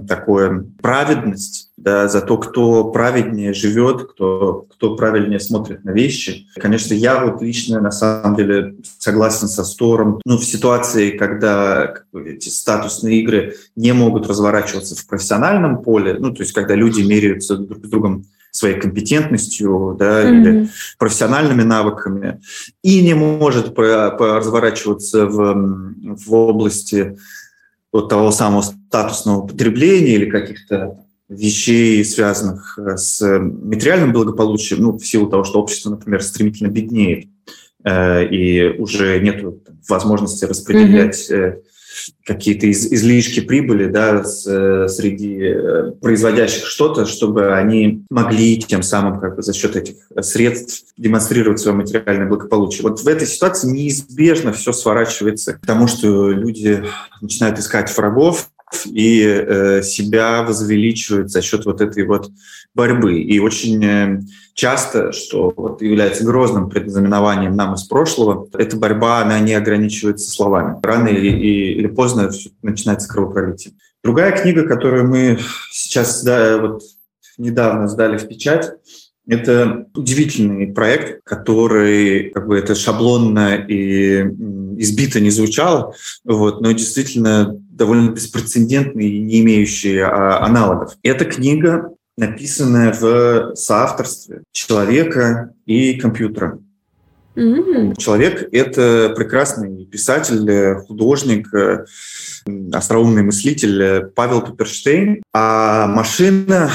[0.06, 6.46] такое праведность, да, за то, кто праведнее живет, кто, кто правильнее смотрит на вещи.
[6.56, 10.20] Конечно, я вот лично на самом деле согласен со Стором.
[10.24, 16.16] Ну, в ситуации, когда как бы, эти статусные игры не могут разворачиваться в профессиональном поле,
[16.18, 20.40] ну, то есть когда люди меряются друг с другом своей компетентностью да, mm-hmm.
[20.40, 22.40] или профессиональными навыками,
[22.82, 27.16] и не может разворачиваться в, в области
[27.92, 35.06] вот того самого статусного потребления или каких-то вещей, связанных э, с материальным благополучием, ну, в
[35.06, 37.28] силу того, что общество, например, стремительно беднеет,
[37.84, 39.44] э, и уже нет
[39.88, 41.62] возможности распределять mm-hmm
[42.24, 44.42] какие-то из, излишки прибыли да, с,
[44.88, 50.84] среди э, производящих что-то, чтобы они могли тем самым как бы за счет этих средств
[50.96, 52.82] демонстрировать свое материальное благополучие.
[52.82, 56.84] Вот в этой ситуации неизбежно все сворачивается к тому, что люди
[57.20, 58.49] начинают искать врагов,
[58.86, 62.30] и э, себя возвеличивают за счет вот этой вот
[62.74, 63.20] борьбы.
[63.20, 64.20] И очень э,
[64.54, 70.78] часто, что вот является грозным предзнаменованием нам из прошлого, эта борьба, она не ограничивается словами.
[70.82, 72.30] Рано или, или поздно
[72.62, 73.74] начинается кровопролитие.
[74.02, 75.38] Другая книга, которую мы
[75.70, 76.82] сейчас да, вот
[77.36, 78.72] недавно сдали в печать,
[79.26, 84.22] это удивительный проект, который, как бы это шаблонно и
[84.78, 90.96] избито не звучало, вот, но действительно довольно беспрецедентный и не имеющий а, аналогов.
[91.02, 96.58] Эта книга написанная в соавторстве человека и компьютера.
[97.34, 97.96] Mm-hmm.
[97.96, 101.48] Человек— это прекрасный писатель, художник,
[102.74, 106.70] остроумный мыслитель Павел Паперштейн, а машина,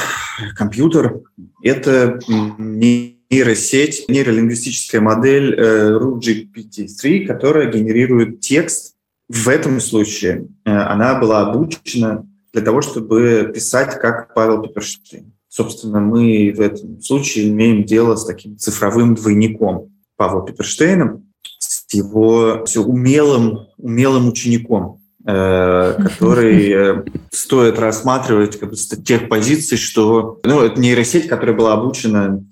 [0.56, 1.20] компьютер—
[1.62, 8.95] это не нейросеть, нейролингвистическая модель э, RUGPT-3, которая генерирует текст.
[9.28, 15.34] В этом случае э, она была обучена для того, чтобы писать как Павел Пеперштейн.
[15.48, 21.22] Собственно, мы в этом случае имеем дело с таким цифровым двойником Павла Пеперштейна,
[21.60, 29.76] с его умелым, умелым учеником, Э, который э, стоит рассматривать как бы, с тех позиций,
[29.76, 32.46] что ну, это нейросеть, которая была обучена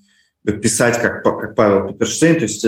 [0.44, 2.66] писать как, как Павел Петерштейн, то есть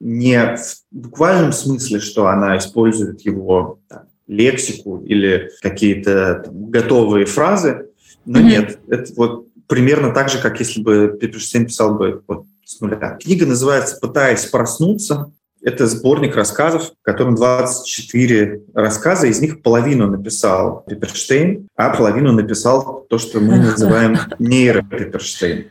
[0.00, 7.88] не в буквальном смысле, что она использует его там, лексику или какие-то готовые фразы,
[8.24, 8.42] но mm-hmm.
[8.42, 13.18] нет, это вот примерно так же, как если бы Петерштейн писал бы вот с нуля.
[13.20, 15.32] Книга называется «Пытаясь проснуться»,
[15.64, 23.06] это сборник рассказов, в котором 24 рассказа, из них половину написал Пеперштейн, а половину написал
[23.08, 25.68] то, что мы называем нейропеперштейн.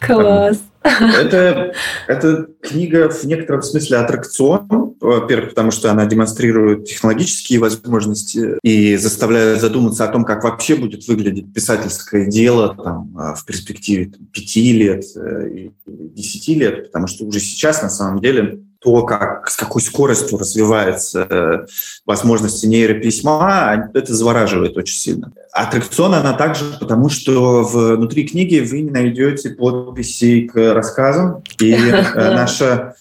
[0.00, 0.62] Класс.
[0.84, 1.72] Это,
[2.08, 4.94] это книга в некотором смысле аттракцион.
[5.00, 11.06] Во-первых, потому что она демонстрирует технологические возможности и заставляет задуматься о том, как вообще будет
[11.08, 17.40] выглядеть писательское дело там, в перспективе пяти лет э, и десяти лет, потому что уже
[17.40, 21.66] сейчас на самом деле то, как, с какой скоростью развиваются э,
[22.04, 25.32] возможности нейрописьма, это завораживает очень сильно.
[25.52, 32.14] Аттракцион она также потому, что внутри книги вы не найдете подписи к рассказам, и э,
[32.14, 32.94] наша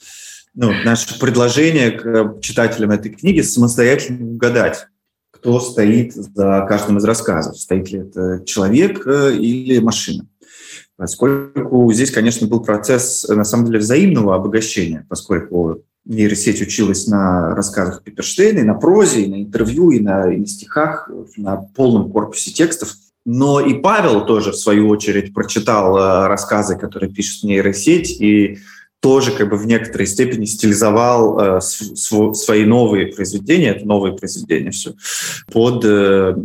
[0.56, 4.88] ну, наше предложение к читателям этой книги самостоятельно угадать,
[5.32, 7.58] кто стоит за каждым из рассказов.
[7.58, 10.28] Стоит ли это человек э, или машина.
[10.98, 18.04] Поскольку здесь, конечно, был процесс, на самом деле, взаимного обогащения, поскольку нейросеть училась на рассказах
[18.04, 22.52] Петерштейна, и на прозе, и на интервью, и на, и на стихах, на полном корпусе
[22.52, 22.96] текстов.
[23.26, 28.60] Но и Павел тоже, в свою очередь, прочитал э, рассказы, которые пишет нейросеть, и
[29.00, 34.94] тоже как бы в некоторой степени стилизовал э, свои новые произведения, это новые произведения все,
[35.52, 36.36] под э,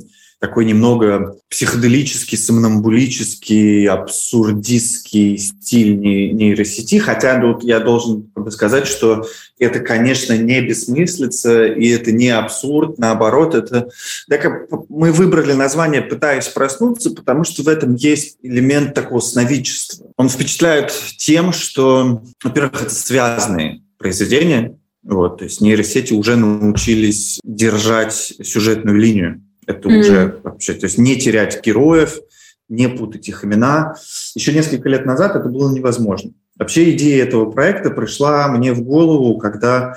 [0.41, 9.27] такой немного психоделический, сомнамбулический, абсурдистский стиль нейросети, хотя тут я должен сказать, что
[9.59, 13.89] это, конечно, не бессмыслица, и это не абсурд, наоборот, это...
[14.29, 20.07] Так, мы выбрали название «Пытаясь проснуться», потому что в этом есть элемент такого сновидчества.
[20.17, 28.35] Он впечатляет тем, что, во-первых, это связанные произведения, вот, то есть нейросети уже научились держать
[28.43, 29.43] сюжетную линию.
[29.69, 30.01] Это mm.
[30.01, 32.19] уже вообще, то есть не терять героев,
[32.69, 33.95] не путать их имена.
[34.35, 36.33] Еще несколько лет назад это было невозможно.
[36.59, 39.97] Вообще идея этого проекта пришла мне в голову, когда,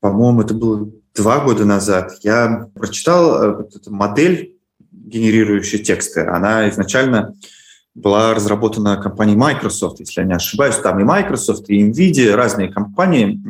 [0.00, 4.56] по-моему, это было два года назад, я прочитал э, вот эту модель,
[4.92, 6.20] генерирующая тексты.
[6.20, 7.34] Она изначально
[7.94, 10.76] была разработана компанией Microsoft, если я не ошибаюсь.
[10.76, 13.40] Там и Microsoft, и NVIDIA, разные компании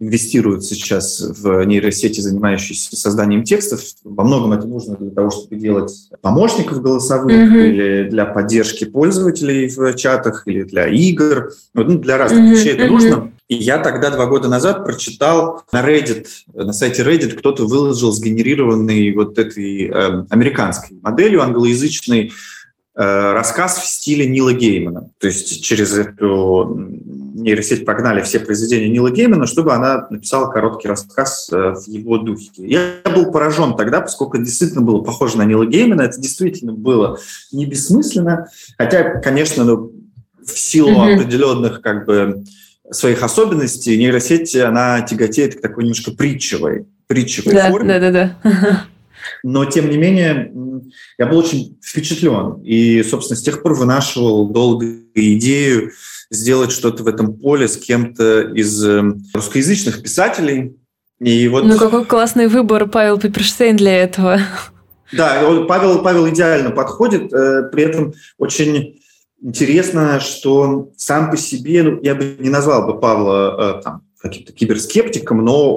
[0.00, 3.82] инвестируют сейчас в нейросети, занимающиеся созданием текстов.
[4.02, 7.68] Во многом это нужно для того, чтобы делать помощников голосовых mm-hmm.
[7.68, 11.52] или для поддержки пользователей в чатах, или для игр.
[11.74, 12.50] Ну, для разных mm-hmm.
[12.56, 12.90] вещей это mm-hmm.
[12.90, 13.32] нужно.
[13.48, 19.12] И я тогда, два года назад, прочитал на Reddit, на сайте Reddit кто-то выложил сгенерированный
[19.12, 22.32] вот этой э, американской моделью англоязычной
[22.96, 25.10] Э, рассказ в стиле Нила Геймана.
[25.18, 26.99] То есть через эту
[27.40, 32.50] нейросеть прогнали все произведения Нила Геймана, чтобы она написала короткий рассказ э, в его духе.
[32.56, 36.02] Я был поражен тогда, поскольку действительно было похоже на Нила Геймана.
[36.02, 37.18] Это действительно было
[37.52, 38.48] не бессмысленно.
[38.78, 39.92] Хотя, конечно, ну,
[40.44, 41.14] в силу mm-hmm.
[41.14, 42.44] определенных как бы
[42.90, 48.00] своих особенностей нейросеть, она тяготеет к такой немножко притчевой, притчевой да, форме.
[48.00, 48.86] Да, да, да.
[49.42, 50.52] Но, тем не менее,
[51.18, 52.60] я был очень впечатлен.
[52.62, 55.92] И, собственно, с тех пор вынашивал долго идею
[56.30, 60.76] сделать что-то в этом поле с кем-то из эм, русскоязычных писателей.
[61.18, 61.64] И вот...
[61.64, 64.40] Ну, какой классный выбор Павел Пеперштейн для этого.
[65.12, 69.00] Да, Павел, Павел идеально подходит, э, при этом очень
[69.42, 74.52] интересно, что сам по себе, ну, я бы не назвал бы Павла э, там, каким-то
[74.52, 75.74] киберскептиком, но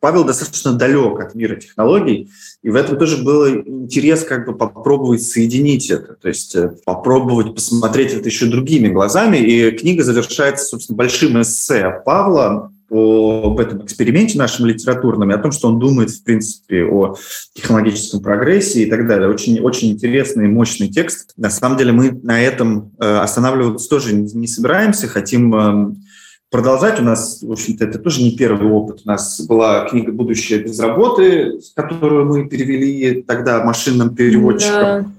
[0.00, 2.30] Павел достаточно далек от мира технологий,
[2.62, 7.54] и в этом тоже был интерес как бы попробовать соединить это, то есть э, попробовать
[7.54, 9.36] посмотреть это еще другими глазами.
[9.36, 15.52] И книга завершается, собственно, большим эссе Павла об этом эксперименте нашем литературном и о том,
[15.52, 17.14] что он думает, в принципе, о
[17.54, 19.28] технологическом прогрессе и так далее.
[19.28, 21.32] Очень, очень интересный, мощный текст.
[21.36, 26.02] На самом деле мы на этом э, останавливаться тоже не собираемся, хотим эм,
[26.50, 27.00] продолжать.
[27.00, 29.02] У нас, в общем-то, это тоже не первый опыт.
[29.04, 35.14] У нас была книга «Будущее без работы», которую мы перевели тогда машинным переводчиком.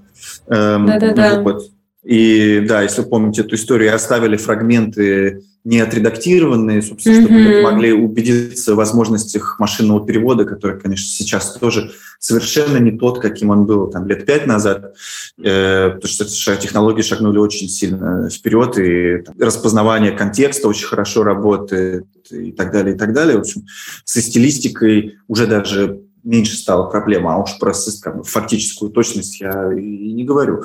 [0.46, 0.74] Да.
[0.74, 1.42] Эм, да, да, да.
[1.42, 1.70] Вот.
[2.04, 7.22] И да, если вы помните эту историю, оставили фрагменты не отредактированные, собственно, mm-hmm.
[7.22, 13.20] чтобы люди могли убедиться в возможностях машинного перевода, который, конечно, сейчас тоже совершенно не тот,
[13.20, 14.96] каким он был там лет пять назад,
[15.40, 22.06] э, потому что технологии шагнули очень сильно вперед, и там, распознавание контекста очень хорошо работает,
[22.30, 23.36] и так далее, и так далее.
[23.36, 23.62] В общем,
[24.04, 29.72] со стилистикой уже даже меньше стала проблема, а уж про как бы, фактическую точность я
[29.72, 30.64] и не говорю.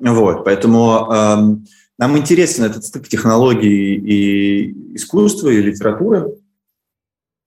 [0.00, 1.66] Вот, поэтому эм,
[1.98, 6.32] нам интересен этот стык технологий и искусства, и литературы.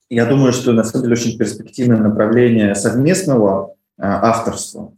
[0.09, 4.93] Я думаю, что на самом деле очень перспективное направление совместного э, авторства,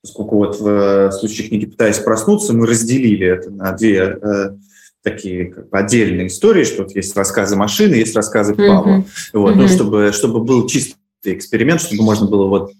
[0.00, 4.56] поскольку вот в э, случае книги «Пытаясь проснуться» мы разделили это на две э,
[5.02, 9.00] такие как бы отдельные истории, что вот есть рассказы машины, есть рассказы Павла.
[9.00, 9.04] Mm-hmm.
[9.34, 9.58] Вот, mm-hmm.
[9.58, 10.96] Ну, чтобы, чтобы был чистый
[11.32, 12.72] эксперимент, чтобы можно было вот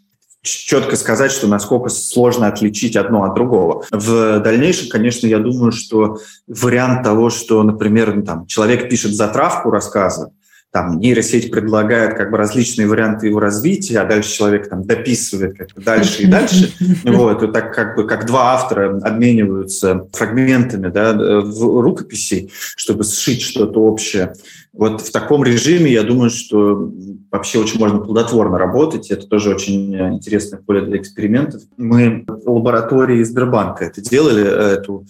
[0.42, 3.84] четко сказать, что насколько сложно отличить одно от другого.
[3.90, 9.70] В дальнейшем, конечно, я думаю, что вариант того, что, например, ну, там, человек пишет затравку
[9.70, 10.32] рассказа,
[10.74, 15.72] там нейросеть предлагает как бы различные варианты его развития, а дальше человек там дописывает как
[15.72, 16.72] бы дальше и дальше.
[17.05, 23.42] Вот, и так как бы как два автора обмениваются фрагментами да, в рукописи, чтобы сшить
[23.42, 24.34] что-то общее.
[24.76, 26.90] Вот в таком режиме, я думаю, что
[27.30, 29.10] вообще очень можно плодотворно работать.
[29.10, 31.62] Это тоже очень интересное поле для экспериментов.
[31.76, 35.06] Мы в лаборатории Сбербанка это делали, эту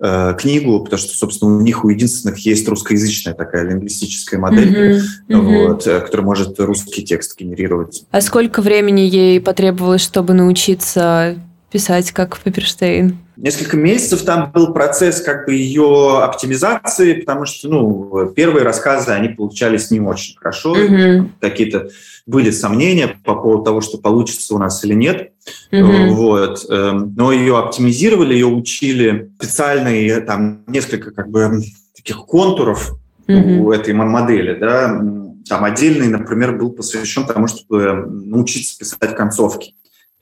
[0.00, 5.40] э, книгу, потому что, собственно, у них у единственных есть русскоязычная такая лингвистическая модель, mm-hmm.
[5.40, 6.00] вот, mm-hmm.
[6.02, 8.04] которая может русский текст генерировать.
[8.10, 11.36] А сколько времени ей потребовалось, чтобы научиться
[11.70, 13.18] писать как Пепперштейн?
[13.36, 19.28] Несколько месяцев там был процесс как бы ее оптимизации, потому что, ну, первые рассказы, они
[19.28, 20.76] получались не очень хорошо.
[20.76, 21.28] Mm-hmm.
[21.40, 21.88] Какие-то
[22.26, 25.32] были сомнения по поводу того, что получится у нас или нет.
[25.70, 26.08] Mm-hmm.
[26.10, 26.66] Вот.
[26.68, 31.62] Эм, но ее оптимизировали, ее учили специально, и там несколько как бы
[31.94, 32.96] таких контуров
[33.28, 33.58] mm-hmm.
[33.60, 35.00] у этой модели, да,
[35.48, 39.74] там отдельный, например, был посвящен тому, чтобы научиться писать концовки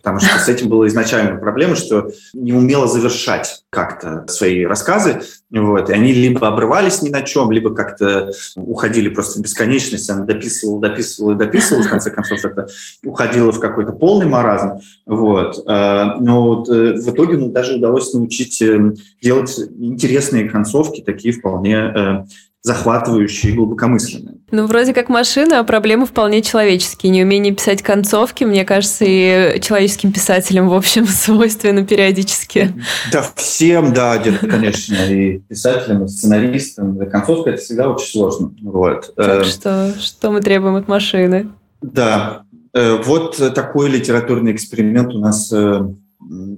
[0.07, 5.91] потому что с этим была изначально проблема, что не умела завершать как-то свои рассказы, вот,
[5.91, 10.81] и они либо обрывались ни на чем, либо как-то уходили просто в бесконечность, она дописывала,
[10.81, 12.69] дописывала и дописывала, в конце концов это
[13.05, 18.15] уходило в какой-то полный маразм, вот, а, но вот э, в итоге ну, даже удалось
[18.15, 22.25] научить э, делать интересные концовки, такие вполне э,
[22.67, 24.39] захватывающие и глубокомысленные.
[24.51, 27.13] Ну, вроде как машина, а проблемы вполне человеческие.
[27.13, 32.75] Неумение писать концовки, мне кажется, и человеческим писателям, в общем, свойственно периодически.
[33.13, 36.99] Да, всем, да, где-то, конечно, и писателям, и сценаристам.
[37.09, 38.53] Концовка– это всегда очень сложно.
[38.63, 39.15] Вот.
[39.15, 41.51] Так э, что, что мы требуем от машины?
[41.83, 42.43] Да,
[42.75, 45.83] э, вот такой литературный эксперимент у нас э,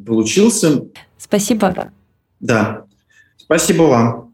[0.06, 0.84] получился.
[1.18, 1.90] Спасибо.
[2.40, 2.84] Да,
[3.36, 4.27] спасибо вам.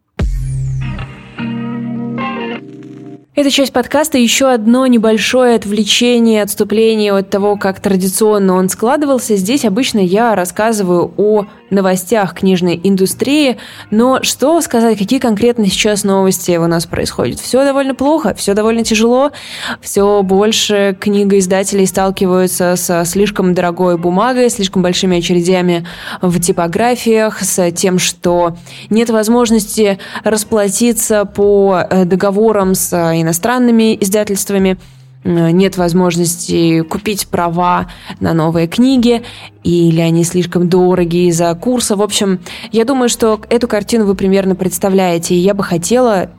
[3.37, 9.35] Эта часть подкаста еще одно небольшое отвлечение, отступление от того, как традиционно он складывался.
[9.35, 13.59] Здесь обычно я рассказываю о новостях книжной индустрии,
[13.91, 17.41] но что сказать, какие конкретно сейчас новости у нас происходят?
[17.41, 19.33] Все довольно плохо, все довольно тяжело,
[19.81, 25.87] все больше книгоиздателей сталкиваются с слишком дорогой бумагой, слишком большими очередями
[26.23, 28.57] в типографиях, с тем, что
[28.91, 34.94] нет возможности расплатиться по э, договорам с иностранными издательствами, э,
[35.25, 37.89] нет возможности купить права
[38.21, 39.23] на новые книги,
[39.63, 41.97] или они слишком дороги из-за курса.
[41.97, 42.41] В общем,
[42.73, 46.31] я думаю, что эту картину вы примерно представляете, и я бы хотела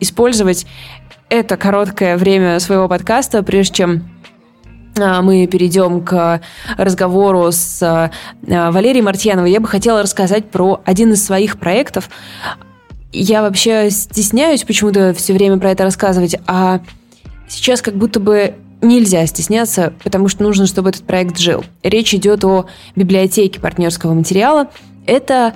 [0.00, 0.66] использовать
[1.28, 4.10] это короткое время своего подкаста, прежде чем
[4.98, 6.40] а, мы перейдем к
[6.76, 8.10] разговору с а,
[8.70, 9.52] Валерией Мартьяновой.
[9.52, 12.10] Я бы хотела рассказать про один из своих проектов,
[13.12, 16.80] я вообще стесняюсь почему-то все время про это рассказывать, а
[17.50, 21.64] сейчас как будто бы нельзя стесняться, потому что нужно, чтобы этот проект жил.
[21.82, 24.68] Речь идет о библиотеке партнерского материала.
[25.06, 25.54] Это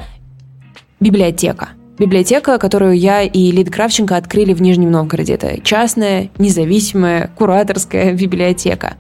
[1.00, 1.70] библиотека.
[1.96, 5.34] Библиотека, которую я и Лид Кравченко открыли в Нижнем Новгороде.
[5.34, 8.96] Это частная, независимая, кураторская библиотека.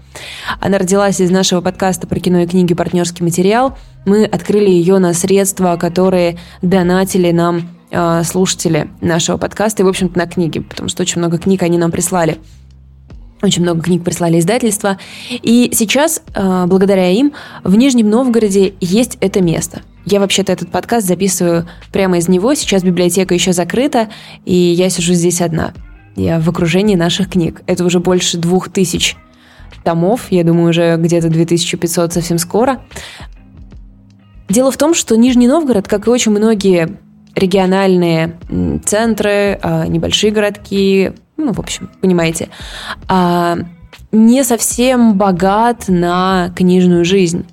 [0.60, 3.76] Она родилась из нашего подкаста про кино и книги «Партнерский материал».
[4.06, 10.18] Мы открыли ее на средства, которые донатили нам Э, слушатели нашего подкаста и, в общем-то,
[10.18, 12.38] на книги, потому что очень много книг они нам прислали.
[13.44, 14.96] Очень много книг прислали издательства.
[15.30, 19.82] И сейчас, э, благодаря им, в Нижнем Новгороде есть это место.
[20.06, 22.54] Я вообще-то этот подкаст записываю прямо из него.
[22.54, 24.08] Сейчас библиотека еще закрыта,
[24.46, 25.74] и я сижу здесь одна.
[26.16, 27.60] Я в окружении наших книг.
[27.66, 29.14] Это уже больше двух тысяч
[29.84, 30.32] томов.
[30.32, 32.80] Я думаю, уже где-то 2500 совсем скоро.
[34.48, 36.96] Дело в том, что Нижний Новгород, как и очень многие
[37.34, 38.38] региональные
[38.86, 42.48] центры, а, небольшие городки, ну, в общем, понимаете,
[43.08, 43.58] а,
[44.12, 47.46] не совсем богат на книжную жизнь.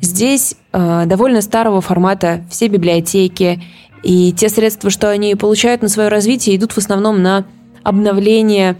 [0.00, 3.62] Здесь а, довольно старого формата все библиотеки,
[4.02, 7.44] и те средства, что они получают на свое развитие, идут в основном на
[7.82, 8.76] обновление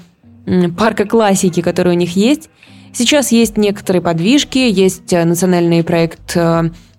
[0.76, 2.51] парка классики, который у них есть.
[2.93, 6.37] Сейчас есть некоторые подвижки, есть национальный проект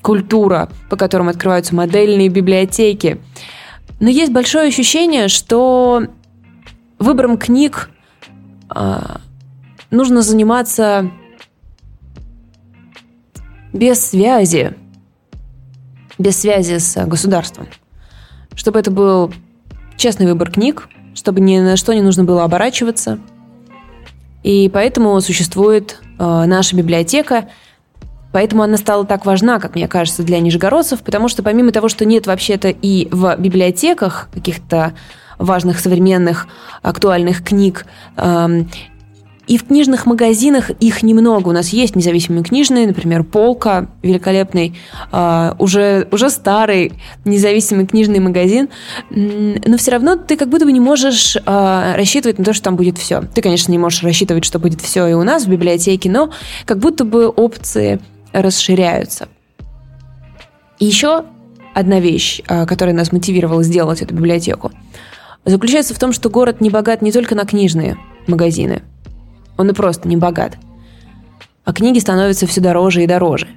[0.01, 3.19] культура, по которым открываются модельные библиотеки.
[3.99, 6.07] Но есть большое ощущение, что
[7.04, 7.89] выбором книг
[8.74, 8.99] э,
[9.91, 11.12] нужно заниматься
[13.72, 14.76] без связи,
[16.18, 17.68] без связи с государством.
[18.56, 19.34] Чтобы это был
[19.97, 23.20] честный выбор книг, чтобы ни на что не нужно было оборачиваться.
[24.43, 27.49] И поэтому существует э, наша библиотека–
[28.34, 32.04] Поэтому она стала так важна, как мне кажется, для нижегородцев, потому что помимо того, что
[32.04, 34.93] нет вообще-то и в библиотеках каких-то
[35.38, 36.47] важных современных
[36.81, 37.86] актуальных книг,
[38.17, 38.69] эм,
[39.45, 41.49] и в книжных магазинах их немного.
[41.49, 44.77] У нас есть независимые книжные, например, «Полка», великолепный,
[45.11, 46.93] э, уже, уже старый
[47.25, 48.69] независимый книжный магазин,
[49.09, 52.77] но все равно ты как будто бы не можешь э, рассчитывать на то, что там
[52.77, 53.21] будет все.
[53.34, 56.31] Ты, конечно, не можешь рассчитывать, что будет все и у нас в библиотеке, но
[56.65, 57.99] как будто бы опции
[58.31, 59.27] расширяются.
[60.79, 61.25] И еще
[61.73, 64.71] одна вещь, а, которая нас мотивировала сделать эту библиотеку,
[65.45, 68.83] заключается в том, что город не богат не только на книжные магазины.
[69.57, 70.57] Он и просто не богат.
[71.65, 73.47] А книги становятся все дороже и дороже.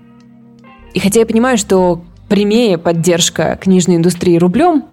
[0.94, 4.84] И хотя я понимаю, что прямее поддержка книжной индустрии рублем,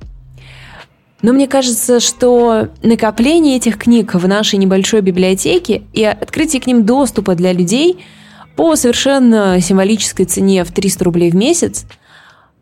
[1.22, 6.86] но мне кажется, что накопление этих книг в нашей небольшой библиотеке и открытие к ним
[6.86, 8.00] доступа для людей–
[8.56, 11.86] по совершенно символической цене в 300 рублей в месяц,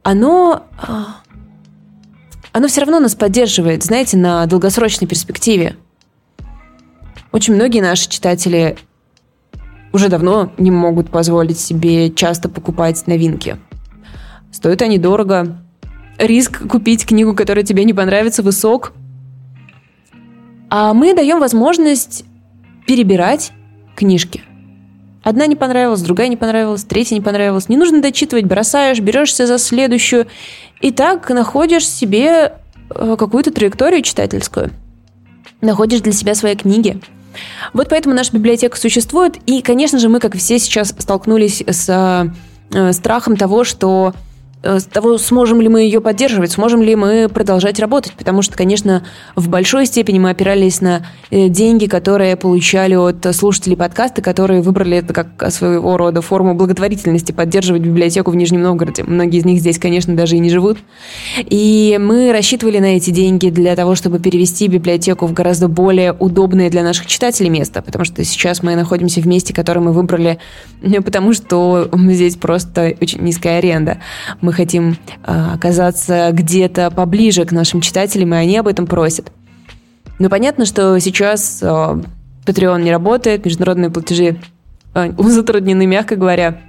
[0.04, 1.18] оно, а,
[2.52, 5.76] оно все равно нас поддерживает, знаете, на долгосрочной перспективе.
[7.32, 8.78] Очень многие наши читатели
[9.94, 13.58] уже давно не могут позволить себе часто покупать новинки.
[14.52, 15.58] Стоят они дорого.
[16.18, 18.94] Риск купить книгу, которая тебе не понравится, высок.
[20.70, 22.26] А мы даем возможность
[22.86, 23.52] перебирать
[23.96, 24.44] книжки–
[25.24, 27.70] Одна не понравилась, другая не понравилась, третья не понравилась.
[27.70, 30.28] Не нужно дочитывать, бросаешь, берешься за следующую.
[30.82, 32.54] И так находишь себе
[32.90, 34.72] э, какую-то траекторию читательскую.
[35.62, 37.00] Находишь для себя свои книги.
[37.74, 39.38] Вот поэтому наша библиотека существует.
[39.46, 42.32] И, конечно же, мы, как все, сейчас столкнулись с
[42.74, 44.14] э, страхом того, что
[44.64, 49.04] с того, сможем ли мы ее поддерживать, сможем ли мы продолжать работать, потому что, конечно,
[49.36, 54.98] в большой степени мы опирались на э, деньги, которые получали от слушателей подкаста, которые выбрали
[54.98, 59.04] это как своего рода форму благотворительности, поддерживать библиотеку в Нижнем Новгороде.
[59.04, 60.78] Многие из них здесь, конечно, даже и не живут.
[61.40, 66.70] И мы рассчитывали на эти деньги для того, чтобы перевести библиотеку в гораздо более удобное
[66.70, 70.38] для наших читателей место, потому что сейчас мы находимся в месте, которое мы выбрали,
[71.04, 73.98] потому что здесь просто очень низкая аренда.
[74.42, 79.32] Мы мы хотим а, оказаться где-то поближе к нашим читателям, и они об этом просят.
[80.20, 82.02] Но понятно, что сейчас а,
[82.46, 84.42] Patreon не работает, международные платежи
[84.94, 86.60] а, затруднены, мягко говоря.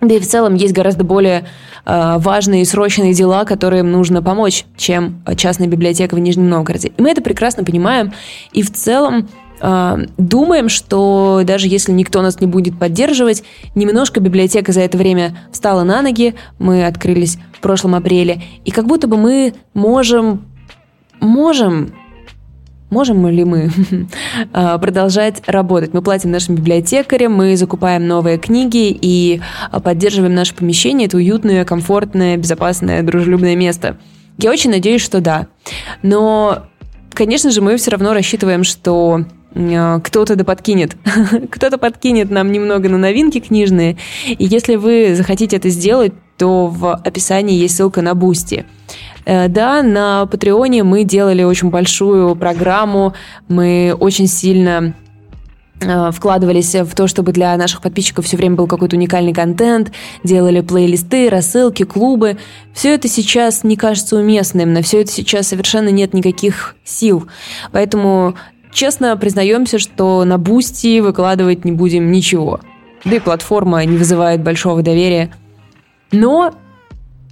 [0.00, 1.46] Да и в целом есть гораздо более
[1.84, 6.92] важные и срочные дела, которым нужно помочь, чем частная библиотека в Нижнем Новгороде.
[6.96, 8.12] И мы это прекрасно понимаем.
[8.52, 9.28] И в целом
[9.60, 13.42] думаем, что даже если никто нас не будет поддерживать,
[13.74, 18.86] немножко библиотека за это время встала на ноги, мы открылись в прошлом апреле, и как
[18.86, 20.46] будто бы мы можем,
[21.20, 21.92] можем
[22.90, 23.70] Можем ли мы
[24.52, 25.94] а, продолжать работать?
[25.94, 29.40] Мы платим нашим библиотекарям, мы закупаем новые книги и
[29.84, 31.06] поддерживаем наше помещение.
[31.06, 33.96] Это уютное, комфортное, безопасное, дружелюбное место.
[34.38, 35.46] Я очень надеюсь, что да.
[36.02, 36.64] Но,
[37.12, 40.96] конечно же, мы все равно рассчитываем, что кто-то да подкинет.
[41.50, 43.96] кто-то подкинет нам немного на новинки книжные.
[44.26, 48.64] И если вы захотите это сделать, то в описании есть ссылка на Бусти.
[49.24, 53.14] Э, да, на Патреоне мы делали очень большую программу,
[53.48, 54.94] мы очень сильно
[55.80, 59.92] э, вкладывались в то, чтобы для наших подписчиков все время был какой-то уникальный контент,
[60.24, 62.38] делали плейлисты, рассылки, клубы.
[62.72, 67.26] Все это сейчас не кажется уместным, на все это сейчас совершенно нет никаких сил.
[67.72, 68.34] Поэтому
[68.72, 72.60] Честно признаемся, что на Бусти выкладывать не будем ничего.
[73.04, 75.32] Да и платформа не вызывает большого доверия.
[76.12, 76.54] Но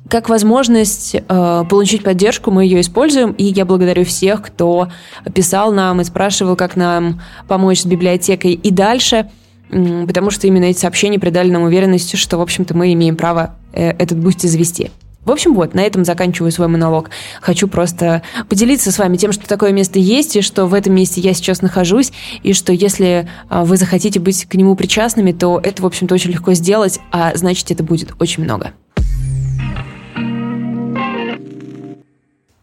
[0.09, 4.89] как возможность э, получить поддержку, мы ее используем, и я благодарю всех, кто
[5.35, 9.31] писал нам и спрашивал, как нам помочь с библиотекой и дальше.
[9.69, 13.91] потому что именно эти сообщения придали нам уверенность, что, в общем-то, мы имеем право э,
[13.91, 14.91] этот бусти завести.
[15.25, 17.11] В общем, вот, на этом заканчиваю свой монолог.
[17.41, 21.21] Хочу просто поделиться с вами тем, что такое место есть, и что в этом месте
[21.21, 22.13] я сейчас нахожусь,
[22.43, 26.31] и что если а, вы захотите быть к нему причастными, то это, в общем-то, очень
[26.31, 28.73] легко сделать, а значит, это будет очень много.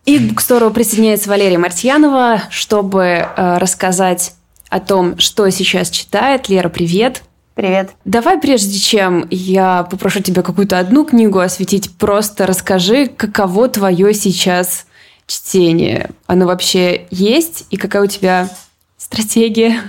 [0.06, 4.34] И к Букстору присоединяется Валерия Мартьянова, чтобы э, рассказать
[4.70, 6.48] о том, что сейчас читает.
[6.48, 7.24] Лера, привет!
[7.56, 7.92] Привет.
[8.04, 14.86] Давай, прежде чем я попрошу тебя какую-то одну книгу осветить, просто расскажи, каково твое сейчас
[15.26, 16.10] чтение.
[16.28, 17.66] Оно вообще есть?
[17.70, 18.50] И какая у тебя
[18.98, 19.80] стратегия?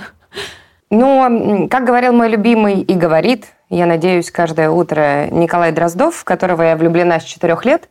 [0.91, 6.63] Ну, как говорил мой любимый и говорит, я надеюсь, каждое утро Николай Дроздов, в которого
[6.63, 7.89] я влюблена с четырех лет,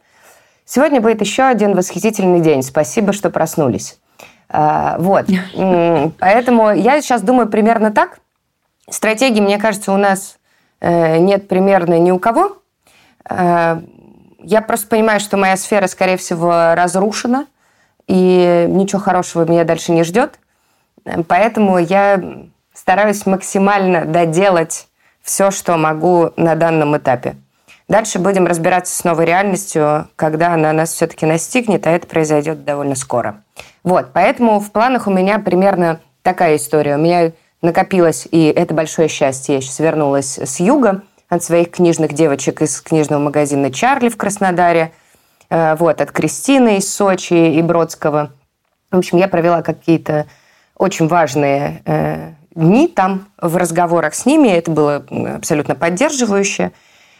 [0.63, 2.63] сегодня будет еще один восхитительный день.
[2.63, 3.99] Спасибо, что проснулись.
[4.47, 5.25] А, вот.
[6.19, 8.19] Поэтому я сейчас думаю примерно так.
[8.89, 10.37] Стратегии, мне кажется, у нас
[10.79, 12.57] э, нет примерно ни у кого.
[13.29, 13.81] Э,
[14.39, 17.47] я просто понимаю, что моя сфера, скорее всего, разрушена,
[18.07, 20.39] и ничего хорошего меня дальше не ждет.
[21.27, 22.21] Поэтому я
[22.73, 24.87] стараюсь максимально доделать
[25.21, 27.35] все, что могу на данном этапе.
[27.87, 32.95] Дальше будем разбираться с новой реальностью, когда она нас все-таки настигнет, а это произойдет довольно
[32.95, 33.41] скоро.
[33.83, 36.95] Вот, поэтому в планах у меня примерно такая история.
[36.95, 37.31] У меня
[37.65, 39.55] накопилось, и это большое счастье.
[39.55, 44.93] Я сейчас вернулась с юга от своих книжных девочек из книжного магазина «Чарли» в Краснодаре,
[45.49, 48.31] э, вот, от Кристины из Сочи и Бродского.
[48.91, 50.27] В общем, я провела какие-то
[50.77, 54.47] очень важные э, дни там в разговорах с ними.
[54.49, 55.05] Это было
[55.35, 56.71] абсолютно поддерживающе.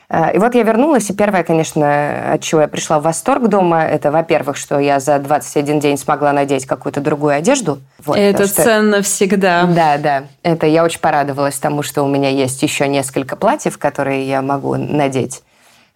[0.09, 3.83] Э, и вот я вернулась, и первое, конечно, от чего я пришла в восторг дома,
[3.83, 7.79] это, во-первых, что я за 21 день смогла надеть какую-то другую одежду.
[8.03, 8.63] Вот, это что...
[8.63, 9.65] ценно всегда.
[9.65, 10.23] Да, да.
[10.43, 14.75] Это я очень порадовалась тому, что у меня есть еще несколько платьев, которые я могу
[14.75, 15.43] надеть.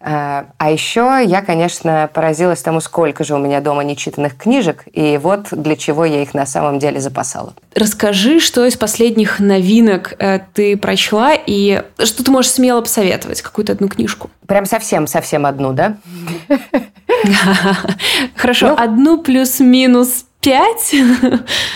[0.02, 5.48] А, еще я, конечно, поразилась тому, сколько же у меня дома нечитанных книжек, и вот
[5.52, 7.54] для чего я их на самом деле запасала.
[7.76, 13.74] Расскажи, что из последних новинок э, ты прочла, и что ты можешь смело посоветовать, какую-то
[13.74, 14.30] одну книжку?
[14.48, 15.98] Прям совсем-совсем одну, да?
[18.38, 20.96] Хорошо, ну, одну плюс-минус пять?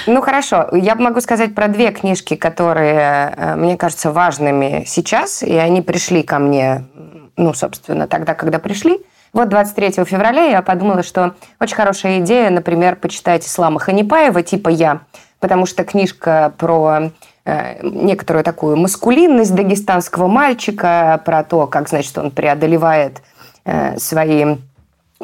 [0.08, 0.70] Ну, хорошо.
[0.74, 6.24] Я могу сказать про две книжки, которые, э, мне кажутся важными сейчас, и они пришли
[6.24, 6.86] ко мне
[7.38, 9.02] ну, собственно, тогда, когда пришли.
[9.34, 15.02] Вот 23 февраля я подумала, что очень хорошая идея, например, почитать Ислама Ханипаева, типа «Я»,
[15.40, 17.12] потому что книжка про
[17.46, 23.24] э, некоторую такую маскулинность дагестанского мальчика, про то, как, значит, он преодолевает
[23.66, 24.58] э, свои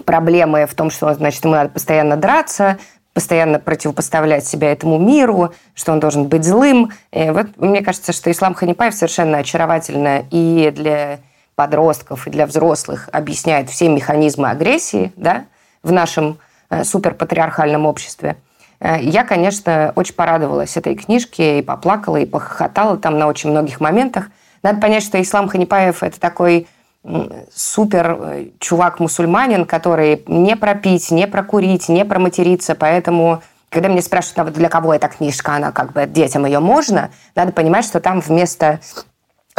[0.06, 2.80] проблемы в том, что, значит, ему надо постоянно драться,
[3.14, 6.92] постоянно противопоставлять себя этому миру, что он должен быть злым.
[7.12, 11.20] И вот мне кажется, что Ислам Ханипаев совершенно очаровательно и для
[11.60, 15.44] подростков и для взрослых объясняет все механизмы агрессии да,
[15.84, 16.38] в нашем
[16.70, 18.38] э, суперпатриархальном обществе.
[18.80, 23.82] Э, я, конечно, очень порадовалась этой книжке и поплакала, и похохотала там на очень многих
[23.82, 24.28] моментах.
[24.64, 26.70] Надо понять, что Ислам Ханипаев– это такой
[27.54, 34.52] супер э, чувак-мусульманин, который не пропить, не прокурить, не проматериться, поэтому когда меня спрашивают, а
[34.58, 38.80] для кого эта книжка, она как бы детям ее можно, надо понимать, что там вместо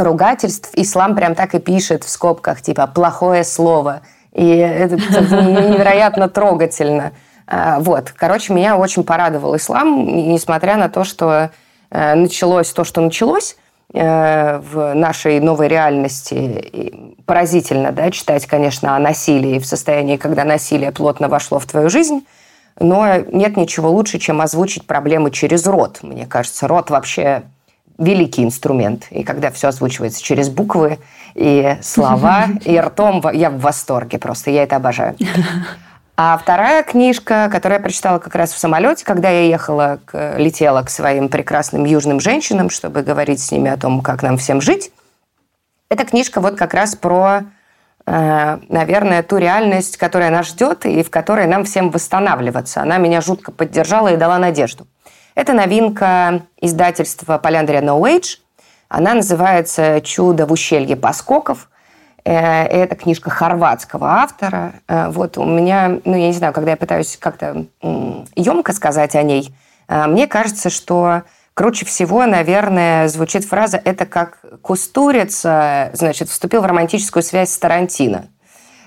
[0.00, 4.02] ругательств ислам прям так и пишет в скобках, типа «плохое слово».
[4.32, 7.12] И это невероятно трогательно.
[7.46, 8.12] А, вот.
[8.16, 11.50] Короче, меня очень порадовал ислам, несмотря на то, что
[11.90, 13.56] э, началось то, что началось
[13.92, 17.14] э, в нашей новой реальности.
[17.26, 22.24] Поразительно, да, читать, конечно, о насилии в состоянии, когда насилие плотно вошло в твою жизнь.
[22.78, 25.98] Но нет ничего лучше, чем озвучить проблемы через рот.
[26.02, 27.42] Мне кажется, рот вообще
[28.00, 29.06] великий инструмент.
[29.10, 30.98] И когда все озвучивается через буквы
[31.34, 35.16] и слова, и ртом, я в восторге просто, я это обожаю.
[36.22, 40.82] А вторая книжка, которую я прочитала как раз в самолете, когда я ехала, к, летела
[40.82, 44.92] к своим прекрасным южным женщинам, чтобы говорить с ними о том, как нам всем жить,
[45.88, 47.44] эта книжка вот как раз про,
[48.06, 52.82] э, наверное, ту реальность, которая нас ждет и в которой нам всем восстанавливаться.
[52.82, 54.86] Она меня жутко поддержала и дала надежду.
[55.34, 58.38] Это новинка издательства Поляндрия No Age.
[58.88, 61.68] Она называется «Чудо в ущелье Поскоков».
[62.24, 64.74] Э, это книжка хорватского автора.
[64.88, 67.66] Э, вот у меня, ну, я не знаю, когда я пытаюсь как-то
[68.34, 69.54] емко сказать о ней,
[69.88, 71.22] э, мне кажется, что
[71.54, 78.26] круче всего, наверное, звучит фраза «это как Кустурица, значит, вступил в романтическую связь с Тарантино».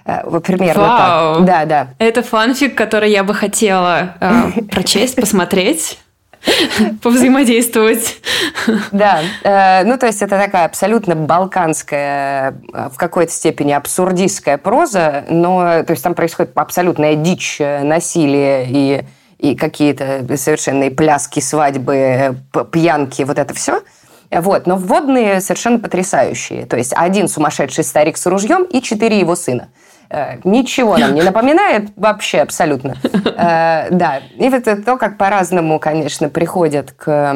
[0.03, 1.35] Примерно Вау.
[1.37, 1.45] так.
[1.45, 1.87] Да, да.
[1.97, 6.02] Это фанфик, который я бы хотела э, прочесть, посмотреть.
[7.01, 8.21] повзаимодействовать.
[8.91, 15.25] Да, э, ну то есть это такая абсолютно балканская, э, в какой-то степени абсурдистская проза,
[15.29, 19.05] но то есть там происходит абсолютная дичь, э, насилие и,
[19.39, 22.37] и какие-то совершенные пляски, свадьбы,
[22.71, 23.81] пьянки, вот это все.
[24.31, 26.65] Вот, но вводные совершенно потрясающие.
[26.65, 29.69] То есть один сумасшедший старик с ружьем и четыре его сына–
[30.43, 32.95] ничего нам не напоминает вообще абсолютно.
[33.35, 37.33] Э, да, и вот это то, как по-разному, конечно, приходят к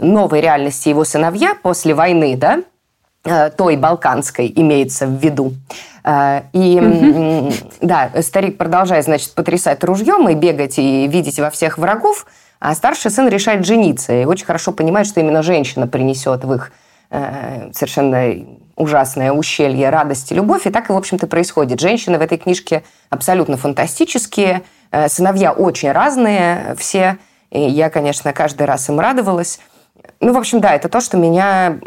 [0.00, 2.60] новой реальности его сыновья после войны, да,
[3.24, 5.52] э, той балканской имеется в виду.
[6.52, 12.26] И да, старик продолжает, значит, потрясать ружьем и бегать и видеть во всех врагов,
[12.58, 16.72] а старший сын решает жениться и очень хорошо понимает, что именно женщина принесет в их
[17.10, 18.34] совершенно
[18.82, 20.66] ужасное ущелье, радость и любовь.
[20.66, 21.80] И так и, в общем-то, происходит.
[21.80, 27.18] Женщины в этой книжке абсолютно фантастические, э, сыновья очень разные все.
[27.50, 29.60] И я, конечно, каждый раз им радовалась.
[30.20, 31.78] Ну, в общем, да, это то, что меня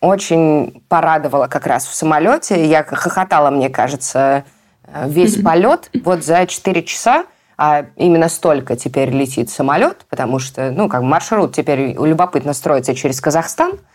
[0.00, 2.66] очень порадовало как раз в самолете.
[2.66, 4.44] Я хохотала, мне кажется,
[4.86, 5.90] э, весь полет.
[6.02, 7.24] Вот за 4 часа
[7.56, 13.20] а именно столько теперь летит самолет, потому что, ну, как маршрут теперь любопытно строится через
[13.20, 13.78] Казахстан–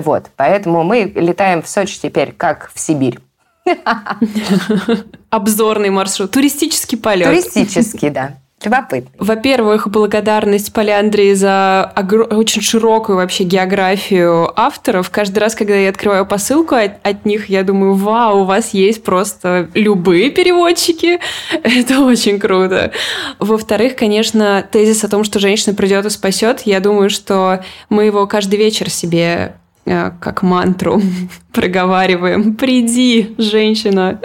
[0.00, 3.18] вот, поэтому мы летаем в Сочи теперь как в Сибирь.
[5.30, 7.28] Обзорный маршрут, туристический полет.
[7.28, 8.34] Туристический, да.
[8.64, 9.10] Любопытно.
[9.18, 11.92] Во-первых, благодарность Поляндрии за
[12.30, 15.10] очень широкую вообще географию авторов.
[15.10, 19.02] Каждый раз, когда я открываю посылку от, от них, я думаю, вау, у вас есть
[19.02, 21.20] просто любые переводчики.
[21.62, 22.92] Это очень круто.
[23.38, 28.26] Во-вторых, конечно, тезис о том, что женщина придет и спасет, я думаю, что мы его
[28.26, 31.00] каждый вечер себе как мантру
[31.52, 32.54] проговариваем.
[32.54, 34.20] Приди, женщина.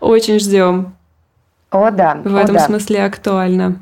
[0.00, 0.94] Очень ждем.
[1.70, 2.20] О, да.
[2.24, 2.66] В этом да.
[2.66, 3.78] смысле актуально.